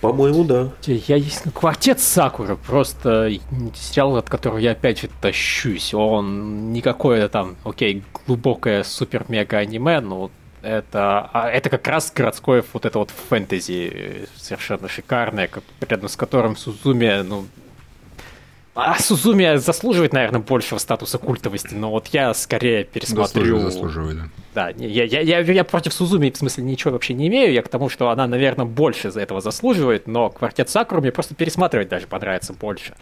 [0.00, 0.70] По-моему, да.
[0.86, 3.30] Я есть ну, квартет Сакура, просто
[3.74, 5.94] сериал, от которого я опять же тащусь.
[5.94, 10.30] Он не какое-то там, окей, глубокое супер-мега аниме, но
[10.62, 16.08] это, а это как раз городское вот это вот фэнтези э, совершенно шикарное, как- рядом
[16.08, 17.46] с которым Сузуми, ну...
[18.80, 23.24] А Сузуми заслуживает, наверное, большего статуса культовости, но вот я скорее пересмотрю...
[23.24, 24.28] Заслуживает, заслуживает, да.
[24.54, 27.52] Да, я, я, я, я против Сузуми, в смысле, ничего вообще не имею.
[27.52, 31.34] Я к тому, что она, наверное, больше за этого заслуживает, но квартет Сакуру мне просто
[31.34, 32.94] пересматривать даже понравится больше.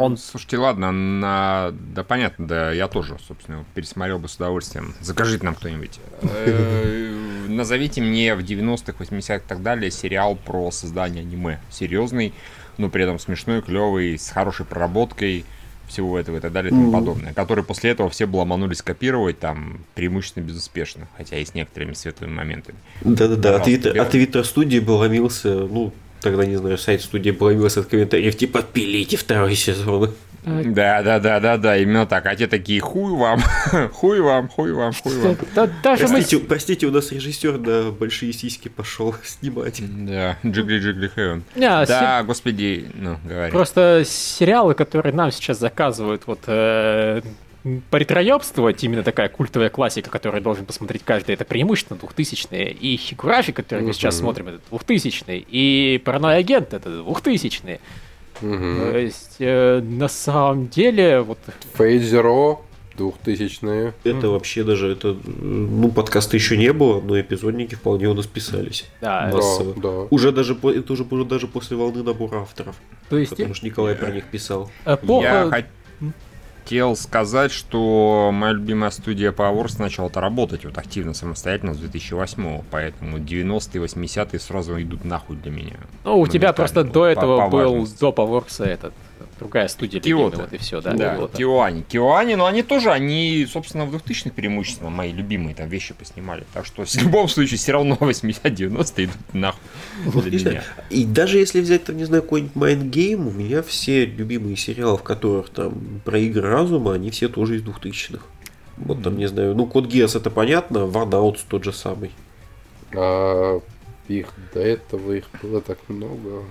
[0.00, 1.70] Он Слушайте, ладно, на...
[1.72, 4.92] да понятно, да, я тоже, собственно, пересмотрел бы с удовольствием.
[5.00, 6.00] Закажите нам кто-нибудь.
[6.22, 7.14] Э,
[7.48, 11.60] Назовите мне в 90-х, 80-х и так далее сериал про создание аниме.
[11.70, 12.32] Серьезный,
[12.78, 15.44] но при этом смешной, клевый, с хорошей проработкой
[15.88, 17.34] всего этого и так далее и тому подобное.
[17.34, 22.32] Который после этого все бы ломанулись копировать, там, преимущественно безуспешно, хотя и с некоторыми светлыми
[22.32, 22.78] моментами.
[23.02, 27.86] Да-да-да, от, Твиттер студии был ломился, ну, тогда, не знаю, сайт студии был ломился от
[27.86, 30.14] комментариев, типа, пилите второй сезон.
[30.44, 32.26] Да, да, да, да, да, именно так.
[32.26, 33.40] А те такие, хуй вам,
[33.92, 35.36] хуй вам, хуй вам, хуй вам.
[35.54, 36.14] да- даже мы...
[36.14, 39.80] Простите, простите, у нас режиссер на большие сиськи пошел снимать.
[40.06, 41.44] Да, джигли джигли хэвен.
[41.56, 43.52] А Да, господи, ну, говори.
[43.52, 47.22] Просто сериалы, которые нам сейчас заказывают, вот э,
[47.90, 52.72] Паритроебствовать, именно такая культовая классика, которую должен посмотреть каждый, это преимущественно 2000-е.
[52.72, 55.44] И Хикурафи, который мы сейчас смотрим, это 2000-е.
[55.48, 57.78] И Паранойя Агент, это 2000-е.
[58.42, 58.92] Мгм.
[58.92, 61.38] То есть, э, на самом деле, вот
[61.78, 62.58] Fate Zero,
[62.96, 63.94] 2000-е.
[64.04, 68.84] Это вообще даже, это, ну, подкаста еще не было, но эпизодники вполне у нас писались.
[69.00, 69.36] Да, Да.
[69.36, 69.74] Массово.
[69.74, 70.06] Да, да.
[70.10, 72.76] Уже даже, это уже было даже после волны набора авторов,
[73.08, 74.70] то есть потому что Николай про них писал.
[74.84, 75.22] эпоха...
[75.22, 75.64] Я
[76.64, 83.18] хотел сказать, что моя любимая студия Power начала-то работать вот активно, самостоятельно с 2008 поэтому
[83.18, 85.76] 90-е, 80-е сразу идут нахуй для меня.
[86.04, 88.00] Ну, у тебя Моментально, просто до по- этого по был важности.
[88.00, 88.94] до Поворса этот,
[89.42, 90.38] другая студия Киото.
[90.38, 90.92] вот и все, да.
[90.94, 91.36] Да, Киото.
[91.36, 91.82] Киоани.
[91.82, 96.44] Киоани, но они тоже, они, собственно, в 2000-х преимущественно мои любимые там вещи поснимали.
[96.54, 99.60] Так что в любом случае все равно 80-90 идут нахуй
[100.06, 100.56] Вот, для не знаю.
[100.56, 100.64] меня.
[100.90, 104.96] И даже если взять, там, не знаю, какой-нибудь Mind Game, у меня все любимые сериалы,
[104.96, 108.24] в которых там про игры разума, они все тоже из 2000-х.
[108.76, 112.12] Вот там, не знаю, ну, Код Гиас это понятно, Варнаутс тот же самый.
[112.94, 113.60] А
[114.08, 116.44] их до этого их было так много.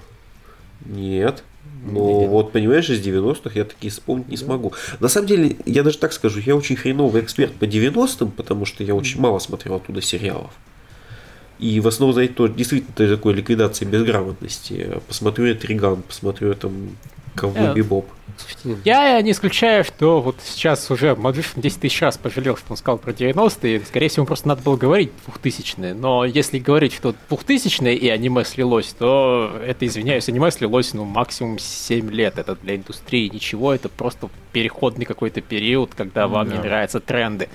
[0.85, 1.43] Нет.
[1.83, 4.73] Ну, вот, понимаешь, из 90-х я такие вспомнить не смогу.
[4.99, 8.83] На самом деле, я даже так скажу, я очень хреновый эксперт по 90-м, потому что
[8.83, 10.51] я очень мало смотрел оттуда сериалов.
[11.57, 14.99] И в основном за это действительно то такой ликвидации безграмотности.
[15.07, 16.97] Посмотрю я Триган, посмотрю там
[17.35, 18.07] Ковбой Э, Бибоп.
[18.85, 22.97] Я не исключаю, что вот сейчас уже Magician 10 тысяч раз пожалел, что он сказал
[22.97, 23.81] про 90-е.
[23.85, 25.11] Скорее всего, просто надо было говорить
[25.43, 25.93] 2000-е.
[25.93, 31.59] Но если говорить, что 2000-е и аниме слилось, то это, извиняюсь, аниме слилось, ну, максимум
[31.59, 32.37] 7 лет.
[32.37, 36.63] Это для индустрии ничего, это просто переходный какой-то период, когда вам не Да.
[36.63, 37.49] нравятся тренды.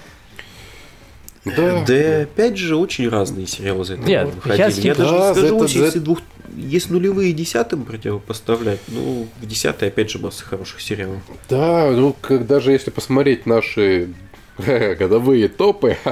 [1.56, 1.84] Да.
[1.86, 4.60] Да, опять же, очень разные сериалы за это Нет, выходили.
[4.62, 6.18] я Я, даже Да, не скажу, это- если, двух...
[6.56, 11.20] если нулевые десятым противопоставлять, ну, в десятые опять же масса хороших сериалов.
[11.48, 14.08] Да, ну как даже если посмотреть наши
[14.98, 15.96] годовые топы,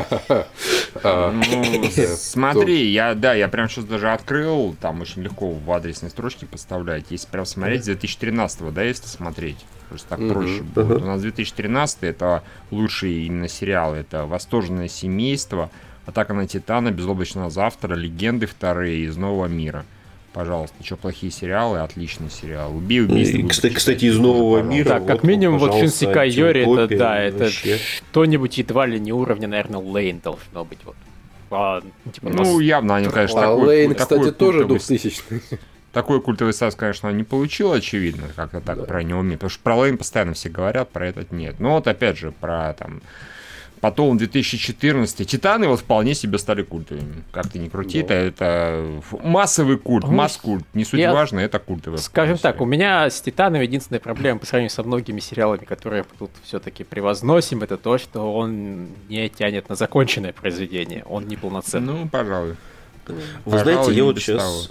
[1.03, 1.85] а, Ну,
[2.17, 7.07] смотри, я, да, я прям сейчас даже открыл, там очень легко в адресной строчке поставлять.
[7.11, 11.03] Если прям смотреть с 2013 да, если смотреть, просто так проще будет.
[11.03, 15.71] У нас 2013 это лучшие именно сериалы, это «Восторженное семейство»,
[16.07, 19.87] «Атака на Титана», «Безоблачного завтра», «Легенды вторые» из «Нового мира».
[20.35, 22.77] Пожалуйста, что плохие сериалы, отличный сериал.
[22.77, 23.47] Убей убийство.
[23.49, 24.77] Кстати, кстати, из нового пожалуйста.
[24.77, 24.89] мира.
[24.89, 29.47] Так, вот как минимум, вот Шинсика Йори, это, да, это что-нибудь едва ли не уровня,
[29.47, 30.81] наверное, Лейн должно быть.
[30.85, 30.97] Вот.
[31.53, 31.81] А,
[32.13, 35.23] типа, Ну, явно они, конечно, А такой, Лейн, такой кстати, тоже культовый 2000
[35.93, 39.39] Такой культовый статус, конечно, он не получил, очевидно, как-то так про него умеет.
[39.39, 41.61] Потому что про Лейн постоянно все говорят, про этот нет.
[41.61, 43.03] Но вот опять же, про там
[43.81, 47.23] Потом 2014 Титаны вот вполне себе стали культовыми.
[47.33, 50.65] Как ты ни крути, это, это массовый культ, масс-культ.
[50.75, 51.99] Не суть я- важно, это культовый.
[51.99, 56.31] Скажем так, у меня с Титаном единственная проблема по сравнению со многими сериалами, которые тут
[56.45, 61.93] все-таки превозносим, это то, что он не тянет на законченное произведение, он неполноценный.
[61.93, 62.57] Ну, пожалуй.
[63.45, 64.71] Вы знаете, я вот сейчас...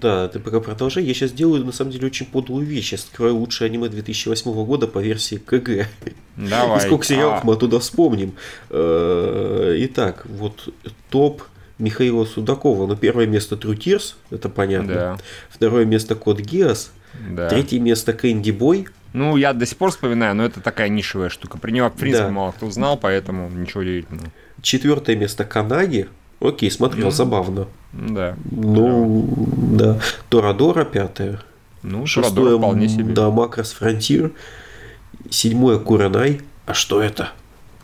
[0.00, 1.02] Да, ты пока продолжай.
[1.04, 2.92] Я сейчас делаю, на самом деле, очень подлую вещь.
[2.92, 5.88] Я открою лучшее аниме 2008 года по версии КГ.
[6.36, 6.78] Давай.
[6.84, 8.34] И сколько сериалов А, мы оттуда вспомним.
[8.70, 10.72] Э, Итак, вот
[11.10, 11.42] топ
[11.78, 12.86] Михаила Судакова.
[12.86, 14.94] Ну, первое место True Tears, это понятно.
[14.94, 15.18] Да,
[15.50, 16.92] Второе место Код Гиас.
[17.30, 17.48] да.
[17.48, 18.86] Третье место Кэнди Бой.
[19.12, 21.58] Ну, я до сих пор вспоминаю, но это такая нишевая штука.
[21.58, 22.30] Про него, в принципе, Да.
[22.32, 24.28] мало кто знал, поэтому ничего удивительного.
[24.62, 26.08] Четвертое место Канаги.
[26.46, 27.10] Окей, смотрел, Ну.
[27.10, 27.66] забавно.
[27.92, 28.36] Да.
[28.50, 29.26] Ну,
[29.56, 29.98] да.
[30.28, 31.40] Торадора пятое.
[31.82, 33.12] Ну, Шестое, вполне себе.
[33.14, 34.32] да, Макрос Фронтир.
[35.30, 36.40] Седьмое Куранай.
[36.66, 37.30] А что это?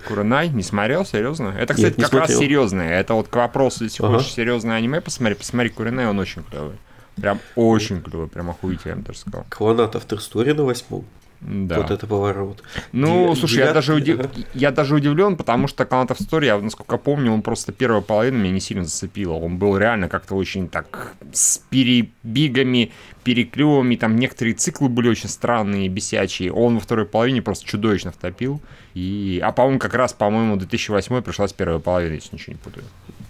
[0.07, 1.55] Куранай не смотрел, серьезно?
[1.59, 2.41] Это, кстати, Нет, не как раз смотрел.
[2.41, 3.01] серьезное.
[3.01, 4.17] Это вот к вопросу, если Ага.
[4.19, 6.77] хочешь серьезное аниме, посмотри, посмотри Куранай, он очень клевый.
[7.17, 9.45] Прям очень клевый, прям охуительный, я бы даже сказал.
[9.51, 11.05] Кланат Авторстори на восьмом.
[11.41, 11.76] Да.
[11.80, 12.62] Вот это поворот.
[12.93, 16.99] Ну, Деви- слушай, я даже, удив- я даже удивлен, потому что of Story, я, насколько
[16.99, 19.32] помню, он просто первую половину меня не сильно зацепил.
[19.32, 22.93] Он был реально как-то очень так с перебигами,
[23.24, 26.53] переклевами, там некоторые циклы были очень странные, бесячие.
[26.53, 28.61] Он во второй половине просто чудовищно втопил.
[28.95, 29.41] И...
[29.43, 32.84] А, по-моему, как раз, по-моему, 2008 пришлась первая половина, если ничего не путаю.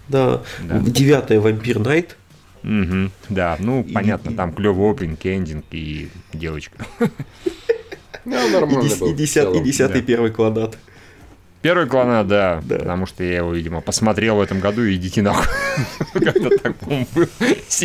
[0.09, 0.41] Да.
[0.63, 0.79] Да.
[0.79, 2.17] Девятое Вампир Найт.
[2.63, 6.85] Мгм, да, ну, И- понятно, и- там клевый опенинг, эндинг и девочка.
[8.25, 9.11] Ну, И, нормально был.
[9.11, 9.61] и десятый, целом.
[9.63, 10.07] и десятый да.
[10.07, 10.77] первый Кланат.
[11.61, 12.79] Первый клана, да, Да.
[12.79, 15.45] потому что я его, видимо, посмотрел в этом году и идите нахуй.
[16.13, 17.27] Как-то так, по-моему, было,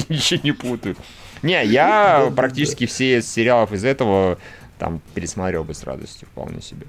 [0.08, 0.96] ничего не путаю.
[1.42, 4.38] Не, я практически все сериалов из этого
[4.78, 6.86] там пересмотрел бы с радостью, вполне себе.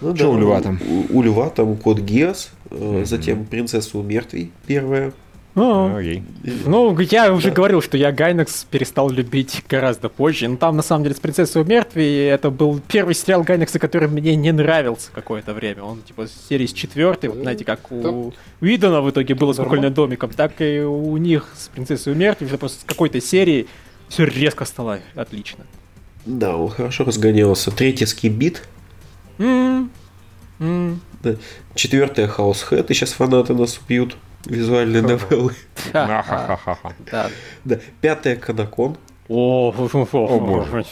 [0.00, 0.80] Ну, Чё у Льва там?
[1.10, 5.12] У, у Льва там Код Гиас, э, затем Принцесса у мертвей первая.
[5.54, 6.22] Ну, Окей.
[6.64, 7.54] Ну, я уже Да.
[7.56, 10.48] говорил, что я Гайнекс перестал любить гораздо позже.
[10.48, 14.08] Но там, на самом деле, с «Принцессой у мертвей» это был первый сериал Гайнекса, который
[14.08, 15.82] мне не нравился какое-то время.
[15.82, 18.32] Он, типа, с серии с четвертой, вот знаете, как у
[18.62, 22.46] Уидона в итоге было с кукольным домиком, так и у них с «Принцессой у мертвей»
[22.46, 23.66] уже просто с какой-то серии
[24.08, 25.64] все резко стало отлично.
[26.24, 27.70] Да, он хорошо разгонялся.
[27.70, 28.62] Третья Скибит.
[29.38, 29.90] М,
[30.60, 31.00] м,
[31.74, 32.90] Четвертая Хаус Хэт.
[32.90, 34.16] И сейчас фанаты нас убьют.
[34.46, 35.54] Визуальные новеллы.
[35.92, 37.28] Да.
[38.00, 38.96] Пятая Канакон.
[39.28, 40.84] О, боже.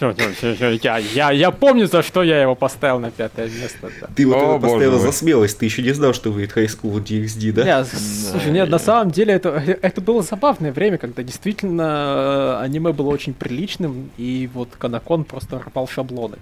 [0.82, 3.90] я, я, я помню, за что я его поставил на пятое место.
[4.01, 4.07] Да.
[4.14, 5.01] Ты вот О, поставила мой.
[5.01, 5.59] за смелость.
[5.59, 7.64] Ты еще не знал, что выйдет High School DxD, да?
[7.64, 12.92] Не, слушай, нет, на самом деле это, это было забавное время, когда действительно э, аниме
[12.92, 16.36] было очень приличным, и вот Канакон просто рвал шаблоны.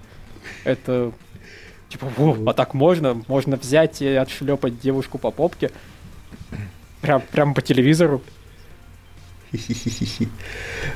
[0.65, 1.11] Это
[1.89, 3.21] типа, «Во, а так можно?
[3.27, 5.71] Можно взять и отшлепать девушку по попке.
[7.01, 8.23] Прям, прям по телевизору.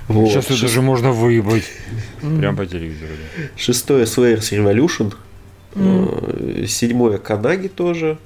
[0.08, 0.28] Вот.
[0.28, 1.64] Сейчас это даже можно выебать.
[2.20, 3.12] Прям по телевизору.
[3.36, 3.44] да.
[3.56, 5.14] Шестое Slayers Revolution.
[5.74, 8.18] Э, Седьмое Канаги тоже.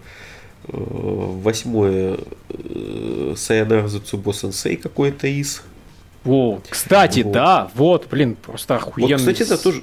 [0.68, 2.18] Э, Восьмое
[2.48, 5.62] э, Sayonara Zutsubo Sensei какой-то из.
[6.24, 7.32] Во, кстати, Вот.
[7.32, 9.12] да, вот, блин, просто охуенный.
[9.12, 9.82] Вот, кстати, это тоже...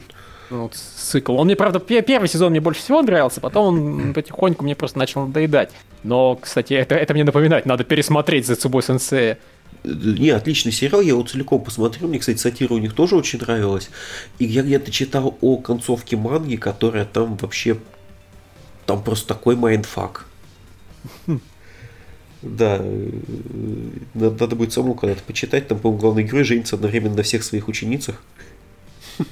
[0.53, 1.35] ну, цикл.
[1.35, 4.99] Он мне, правда, пе- первый сезон мне больше всего нравился, потом он потихоньку мне просто
[4.99, 5.71] начал надоедать.
[6.03, 9.39] Но, кстати, это, это мне напоминает, надо пересмотреть Зецубо Сенсея.
[9.83, 12.07] Не, отличный сериал, я его целиком посмотрел.
[12.07, 13.89] Мне, кстати, сатира у них тоже очень нравилась.
[14.37, 17.77] И я где-то читал о концовке манги, которая там вообще...
[18.85, 20.27] Там просто такой mindfuck.
[22.43, 23.09] Да, э,
[24.13, 25.69] надо, надо будет самому когда-то почитать.
[25.69, 28.21] Там, по-моему, главный герой женится одновременно на всех своих ученицах.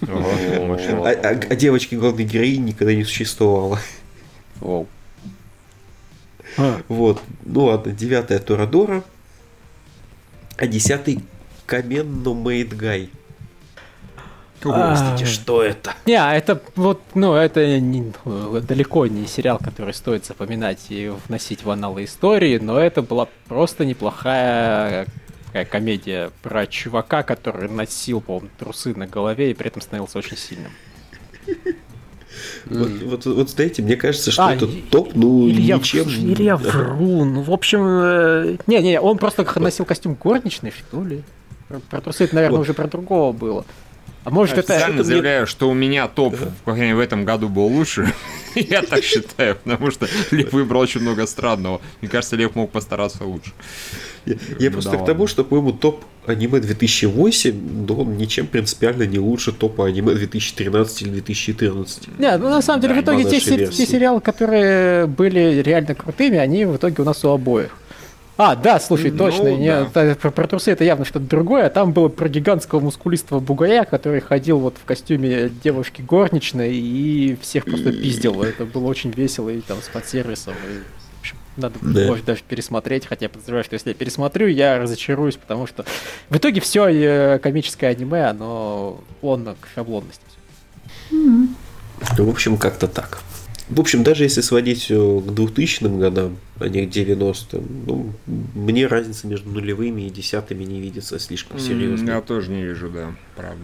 [0.07, 3.79] А, а- а девочки главной героини никогда не существовало.
[6.57, 7.21] А, Вот.
[7.45, 9.03] Ну ладно, девятая Торадора.
[10.57, 11.23] А десятый
[11.65, 13.09] Каменно Мейд Гай.
[14.61, 15.95] Простите, что это?
[16.05, 18.13] Не, это вот, ну, это не-
[18.61, 23.85] далеко не сериал, который стоит запоминать и вносить в аналы истории, но это была просто
[23.85, 25.07] неплохая
[25.51, 30.37] такая комедия про чувака, который носил, по-моему, трусы на голове и при этом становился очень
[30.37, 30.71] сильным.
[32.65, 36.07] Вот, вот, вот знаете, мне кажется, что А, это и- топ, ну, Или я, ничем...
[36.07, 41.23] или я вру, ну, в общем, э, не-не, он просто носил костюм горничной, что ли?
[41.67, 42.63] Про, про трусы это, наверное, Вот.
[42.63, 43.65] уже про другого было.
[44.23, 44.73] А может это...
[44.73, 47.65] Официально это мне- заявляю, что у меня топ по крайней мере, в этом году был
[47.65, 48.13] лучше.
[48.55, 51.81] Я так считаю, потому что Лев выбрал очень много странного.
[52.01, 53.51] Мне кажется, Лев мог постараться лучше.
[54.25, 55.27] Я, я Ну просто да к тому, ладно.
[55.27, 61.09] что, по-моему, топ аниме 2008, но он ничем принципиально не лучше топа аниме 2013 или
[61.11, 62.19] 2014.
[62.19, 63.75] Не, ну на самом деле Да, в итоге те, версии.
[63.77, 67.71] те сериалы, которые были реально крутыми, они в итоге у нас у обоих.
[68.37, 70.15] А, да, слушай, Ну, точно, не, да.
[70.15, 74.19] про, про трусы это явно что-то другое, а там было про гигантского мускулистого бугая, который
[74.19, 78.41] ходил вот в костюме девушки горничной и всех просто пиздил.
[78.41, 80.53] Это было очень весело и там с подсервисом.
[80.53, 80.79] И,
[81.57, 82.07] надо Да.
[82.07, 85.85] может даже пересмотреть, хотя я подозреваю, что если я пересмотрю, я разочаруюсь, потому что
[86.29, 90.21] в итоге все комическое аниме, оно склонно к шаблонности.
[91.11, 91.49] Ну,
[92.17, 93.19] в общем, как-то так.
[93.69, 98.09] В общем, даже если сводить все к 2000 годам, а не к 90-м, ну,
[98.53, 102.11] мне разница между нулевыми и десятыми не видится слишком серьезно.
[102.11, 103.63] Я тоже не вижу, да, правда.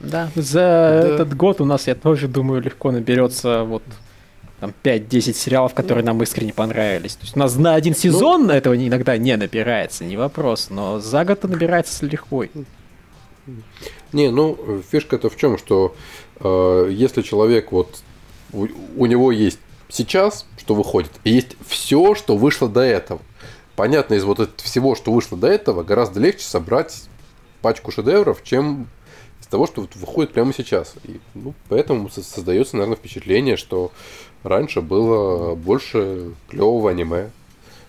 [0.00, 3.82] Да, за этот год у нас, я тоже думаю, легко наберется вот
[4.66, 7.16] там 5-10 сериалов, которые нам искренне понравились.
[7.16, 10.98] То есть у нас на один сезон этого не- иногда не набирается, не вопрос, но
[11.00, 12.50] за год набирается с лихвой.
[14.12, 15.94] Не, ну, фишка-то в чем, что
[16.40, 18.02] э, если человек вот
[18.52, 19.58] у, у него есть
[19.88, 23.20] сейчас, что выходит, и есть все, что вышло до этого.
[23.76, 27.04] Понятно, из вот этого всего, что вышло до этого, гораздо легче собрать
[27.62, 28.88] пачку шедевров, чем
[29.40, 30.94] из того, что вот выходит прямо сейчас.
[31.04, 33.92] И, ну, поэтому со- создается, наверное, впечатление, что
[34.42, 37.30] раньше было больше клевого аниме.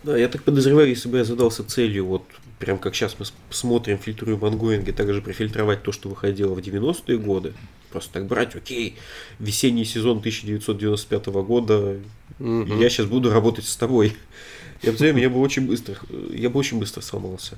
[0.03, 2.23] Да, я так подозреваю, если бы я задался целью, вот
[2.59, 7.53] прям как сейчас мы смотрим, фильтруем ангоинги, также профильтровать то, что выходило в 90-е годы,
[7.91, 8.95] просто так брать, окей,
[9.39, 11.97] весенний сезон 1995 года,
[12.39, 12.79] Мгм.
[12.79, 14.15] я сейчас буду работать с тобой.
[14.83, 15.95] Я бы, я бы очень быстро,
[16.31, 17.57] я бы очень быстро сломался.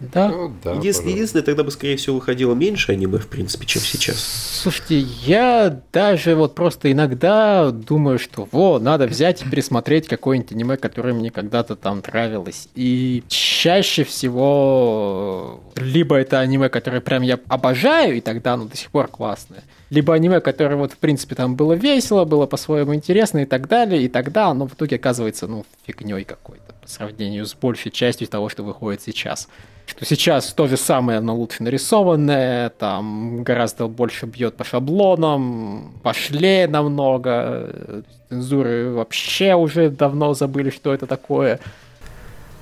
[0.00, 0.28] Да.
[0.28, 1.12] Ну, да, Единственное, пожалуй.
[1.12, 4.16] единственное, тогда бы, скорее всего, выходило меньше аниме, в принципе, чем сейчас.
[4.62, 10.76] Слушайте, я даже вот просто иногда думаю, что во, надо взять и пересмотреть какое-нибудь аниме,
[10.78, 12.68] которое мне когда-то там нравилось.
[12.74, 18.90] И чаще всего либо это аниме, которое прям я обожаю, и тогда оно до сих
[18.90, 23.46] пор классное, либо аниме, которое вот в принципе там было весело, было по-своему интересно и
[23.46, 27.90] так далее, и тогда оно в итоге оказывается, ну, фигней какой-то по сравнению с большей
[27.90, 29.48] частью того, что выходит сейчас.
[29.90, 36.68] Что сейчас то же самое, оно лучше нарисованное, там гораздо больше бьет по шаблонам, пошлее
[36.68, 41.58] намного, цензуры вообще уже давно забыли, что это такое.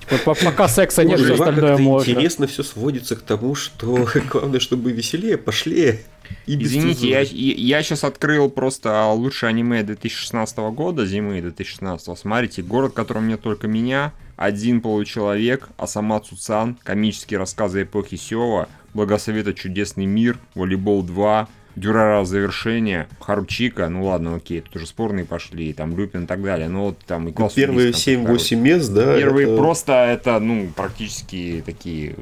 [0.01, 2.11] Типа, по- пока секса нет, все остальное можно.
[2.11, 6.01] Интересно все сводится к тому, что главное, чтобы веселее, пошлее.
[6.47, 12.18] И без Извините, я, я, сейчас открыл просто лучшее аниме 2016 года, зимы 2016.
[12.18, 18.68] Смотрите, город, в котором нет только меня, один получеловек, Асамацу Цан, комические рассказы эпохи Сева,
[18.95, 25.72] Благосовета Чудесный мир, Волейбол 2, Дюрара завершение, Харучика, ну ладно, окей, тут уже спорные пошли,
[25.72, 28.57] там Люпин и так далее, но вот там и класс Первые убийств там, 7-8 короче.
[28.57, 29.16] мест, да.
[29.18, 32.16] Первые это- просто это, ну, практически такие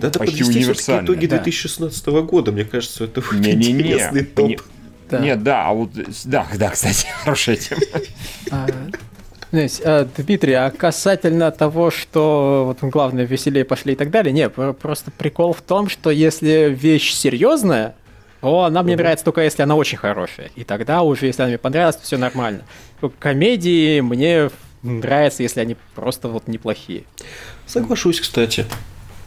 [0.00, 1.04] Да, это почти подвести все-таки универсальные.
[1.06, 1.36] итоги Да.
[1.36, 2.52] 2016 года.
[2.52, 4.46] Мне кажется, это будет Не-не-не, интересный топ.
[4.46, 4.58] пони-
[5.10, 5.20] Да.
[5.20, 5.90] Нет, да, а вот,
[6.24, 7.80] да, да, кстати, хорошая тема.
[9.50, 14.48] А, а, Дмитрий, а касательно того, что вот главное веселее пошли и так далее, не,
[14.50, 17.94] про- просто прикол в том, что если вещь серьезная,
[18.40, 20.50] то она мне нравится только если она очень хорошая.
[20.54, 22.62] И тогда уже, если она мне понравилась, то все нормально.
[23.18, 24.50] Комедии мне
[24.82, 27.04] нравятся, если они просто вот неплохие.
[27.66, 28.66] Соглашусь, кстати.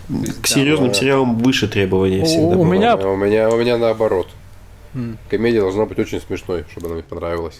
[0.07, 0.93] К да, серьезным да.
[0.93, 4.28] сериалам выше требования У- всегда у меня- А у меня, у меня наоборот.
[5.30, 7.59] Комедия должна быть очень смешной, чтобы она мне понравилась.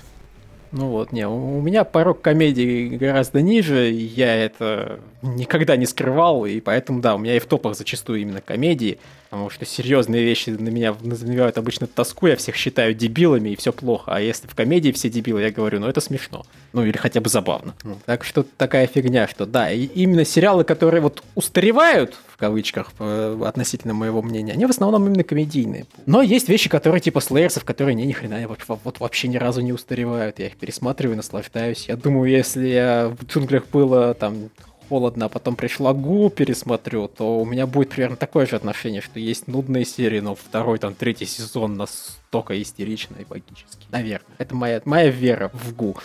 [0.72, 6.59] Ну вот, не, у меня порог комедии гораздо ниже, я это никогда не скрывал, и
[6.59, 8.99] поэтому, да, у меня и в топах зачастую именно комедии,
[9.30, 13.72] потому что серьезные вещи на меня навевают обычно тоску, я всех считаю дебилами, и все
[13.72, 17.22] плохо, а если в комедии все дебилы, я говорю, ну это смешно, ну или хотя
[17.22, 17.74] бы забавно.
[17.84, 22.91] Ну, так что такая фигня, что да, и именно сериалы, которые вот устаревают, в кавычках,
[22.99, 25.86] э, относительно моего мнения, они в основном именно комедийные.
[26.05, 29.61] Но есть вещи, которые типа слэерсов, которые не, ни хрена вот, вот вообще ни разу
[29.61, 30.39] не устаревают.
[30.39, 31.86] Я их пересматриваю, наслаждаюсь.
[31.88, 34.49] Я думаю, если я в джунглях было там
[34.92, 39.22] холодно, а потом пришла Гу, пересмотрю, то у меня будет примерно такое же отношение, что
[39.22, 43.88] есть нудные серии, но второй, там, третий сезон настолько истерично и логический.
[43.89, 44.36] Наверное.
[44.38, 45.96] Это моя, моя вера в Гу.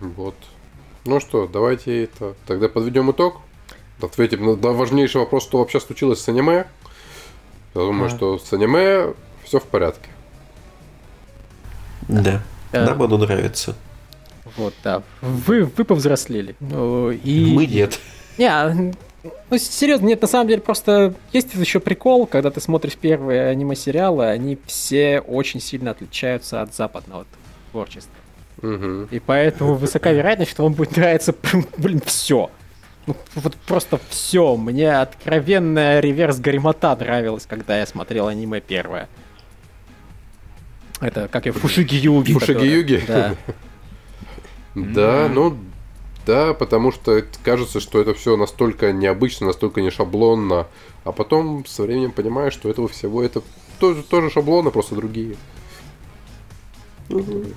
[0.00, 0.34] Вот.
[1.04, 3.40] Ну что, давайте это тогда подведем итог.
[4.02, 6.66] Ответим на на важнейший вопрос, что вообще случилось с аниме.
[7.76, 8.08] Я думаю, А.
[8.08, 10.08] что с аниме все в порядке.
[12.08, 12.42] Да.
[12.72, 12.86] Да.
[12.86, 13.76] Нам оно нравится.
[14.56, 15.02] Вот, да.
[15.20, 16.54] Вы, вы повзрослели.
[16.60, 17.52] Ну, И...
[17.54, 17.98] Мы нет.
[18.38, 18.74] Не, а,
[19.50, 24.26] Ну, серьезно, нет, на самом деле просто есть еще прикол, когда ты смотришь первые аниме-сериалы,
[24.26, 27.26] они все очень сильно отличаются от западного
[27.72, 28.14] творчества.
[28.62, 29.08] Мгм.
[29.10, 31.34] И поэтому высока вероятность, что вам будет нравиться,
[31.76, 32.50] блин, все.
[33.06, 34.56] Ну, вот просто все.
[34.56, 39.08] Мне откровенная реверс Гаримота нравилась, когда я смотрел аниме первое.
[41.00, 42.32] Это как я Фушиги Юги.
[42.32, 43.02] Фушиги-юги?
[43.06, 43.34] Да.
[44.76, 45.56] Да, ну
[46.26, 50.66] да, потому что кажется, что это все настолько необычно, настолько не шаблонно,
[51.04, 53.42] а потом со временем понимаешь, что этого всего это
[53.80, 55.36] тоже, тоже шаблоны, просто другие.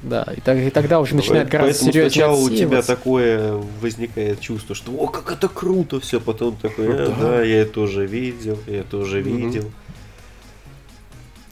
[0.04, 2.96] Да, и, так- и тогда уже начинает гораздо Поэтому серьезнее сначала у тебя отсеиваться.
[2.96, 7.16] такое возникает чувство, что о, как это круто все, потом такой, Ну «А, да.
[7.18, 9.38] да, я это уже видел, я это уже Мгм.
[9.38, 9.72] видел.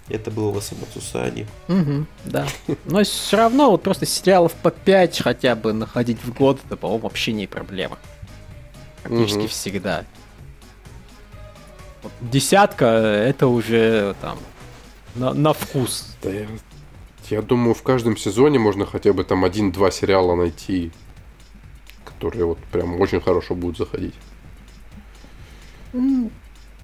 [0.09, 1.47] Это было в Асамацусане.
[1.67, 2.47] Мгм, да.
[2.85, 7.03] Но все равно вот просто сериалов по 5 хотя бы находить в год, это, по-моему,
[7.03, 7.97] вообще не проблема.
[9.03, 9.47] Практически Мгм.
[9.49, 10.05] всегда.
[12.03, 14.37] Вот десятка это уже там
[15.15, 16.15] на, на вкус.
[16.23, 16.47] Да я,
[17.29, 20.91] я думаю, в каждом сезоне можно хотя бы там один-два сериала найти,
[22.05, 24.15] которые вот прям очень хорошо будут заходить.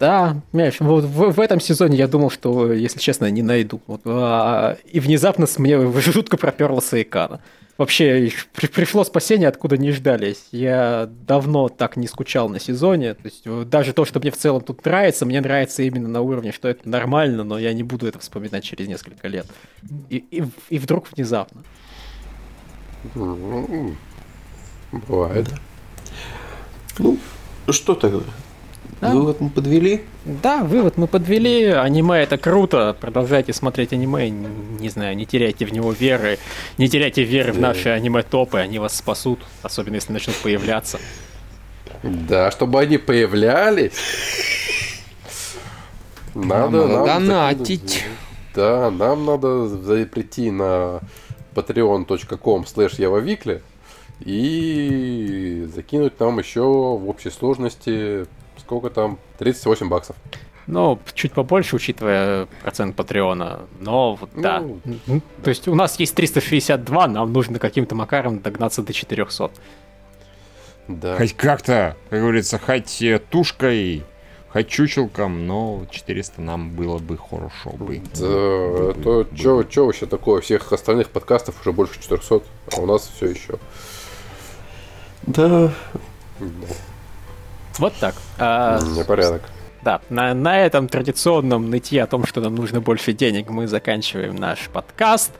[0.03, 3.79] Да, понимаешь, вот в, в этом сезоне я думал, что, если честно, не найду.
[3.87, 7.39] Вот, а, и внезапно с мне жутко проперло Саикана.
[7.77, 10.47] Вообще, при- пришло спасение, откуда не ждались.
[10.51, 13.13] Я давно так не скучал на сезоне.
[13.13, 16.19] То есть, э, даже то, что мне в целом тут нравится, мне нравится именно на
[16.19, 19.45] уровне, что это нормально, но я не буду это вспоминать через несколько лет.
[20.09, 21.63] И, и, и вдруг внезапно.
[23.15, 23.97] М,
[25.07, 25.47] Бывает.
[26.99, 27.17] Ну,
[27.69, 28.19] что тогда?
[29.01, 29.11] Да.
[29.13, 30.01] Вывод мы подвели?
[30.25, 31.65] Да, вывод мы подвели.
[31.65, 32.95] Аниме это круто.
[32.99, 34.29] Продолжайте смотреть аниме.
[34.29, 36.37] Н- Не знаю, не теряйте в него веры.
[36.77, 38.57] Не теряйте веры в наши аниме-топы.
[38.59, 39.39] Они вас спасут.
[39.61, 40.99] Особенно если начнут появляться.
[42.03, 43.93] Да, чтобы они появлялись.
[46.35, 48.03] Надо, Надо надо донатить.
[48.55, 49.67] Да, нам надо
[50.05, 50.99] прийти на
[51.55, 53.61] patreon.com slash явовикли
[54.19, 58.25] и закинуть нам еще в общей сложности
[58.65, 59.19] сколько там?
[59.39, 60.15] 38 баксов.
[60.65, 63.61] Ну, чуть побольше, учитывая процент Патреона.
[63.81, 64.61] Но вот да.
[64.61, 69.51] Ну, То есть у нас есть 362, нам нужно каким-то макаром догнаться до 400.
[70.87, 71.17] Да.
[71.17, 74.03] Хоть как-то, как говорится, хоть э, тушкой,
[74.49, 78.01] хоть чучелком, но 400 нам было бы хорошо бы.
[78.15, 79.85] Да, Бы- то бы- что бы.
[79.85, 80.41] вообще такое?
[80.41, 82.41] Всех остальных подкастов уже больше 400,
[82.77, 83.55] а у нас все еще.
[85.23, 85.73] Да.
[87.79, 88.15] Вот так.
[88.37, 89.41] А, Непорядок.
[89.83, 94.35] Да, на, на этом традиционном нытье о том, что нам нужно больше денег, мы заканчиваем
[94.35, 95.31] наш подкаст.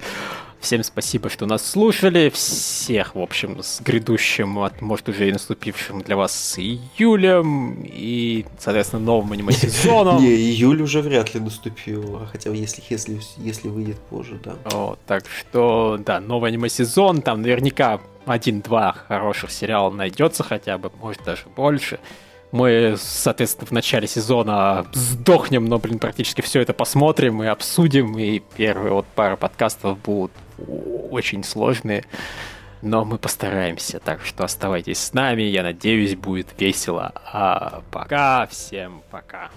[0.64, 2.30] Всем спасибо, что нас слушали.
[2.34, 8.46] Всех, в общем, с грядущим, а может уже и наступившим для вас с июлем и,
[8.60, 10.18] соответственно, новым аниме-сезоном.
[10.22, 12.16] Не, июль уже вряд ли наступил.
[12.22, 14.56] а Хотя если, если, если выйдет позже, да.
[14.72, 21.24] Вот, так что, да, новый аниме-сезон, там наверняка один-два хороших сериала найдется хотя бы, может
[21.24, 22.00] даже больше.
[22.52, 28.40] Мы, соответственно, в начале сезона сдохнем, но, блин, практически все это посмотрим и обсудим, и
[28.56, 30.32] первые вот пара подкастов будут
[31.10, 32.06] очень сложные,
[32.84, 37.12] но мы постараемся, так что оставайтесь с нами, я надеюсь, будет весело.
[37.26, 39.50] А пока, всем пока.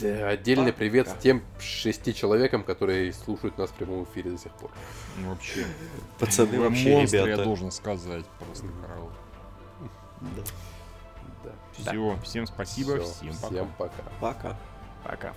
[0.00, 4.70] Да, Отдельный привет тем шести человекам, которые слушают нас в прямом эфире до сих пор.
[5.18, 5.64] Ну, Вообще,
[6.18, 7.44] Пацаны вы вообще, монстры, я ребята.
[7.44, 8.24] должен сказать.
[8.38, 9.10] Просто караул.
[10.20, 10.42] Да.
[11.44, 11.52] Да.
[11.90, 13.48] Все, всем спасибо, Всё, всем пока.
[13.48, 14.02] Всем пока.
[14.20, 14.56] Пока.
[15.04, 15.32] Пока.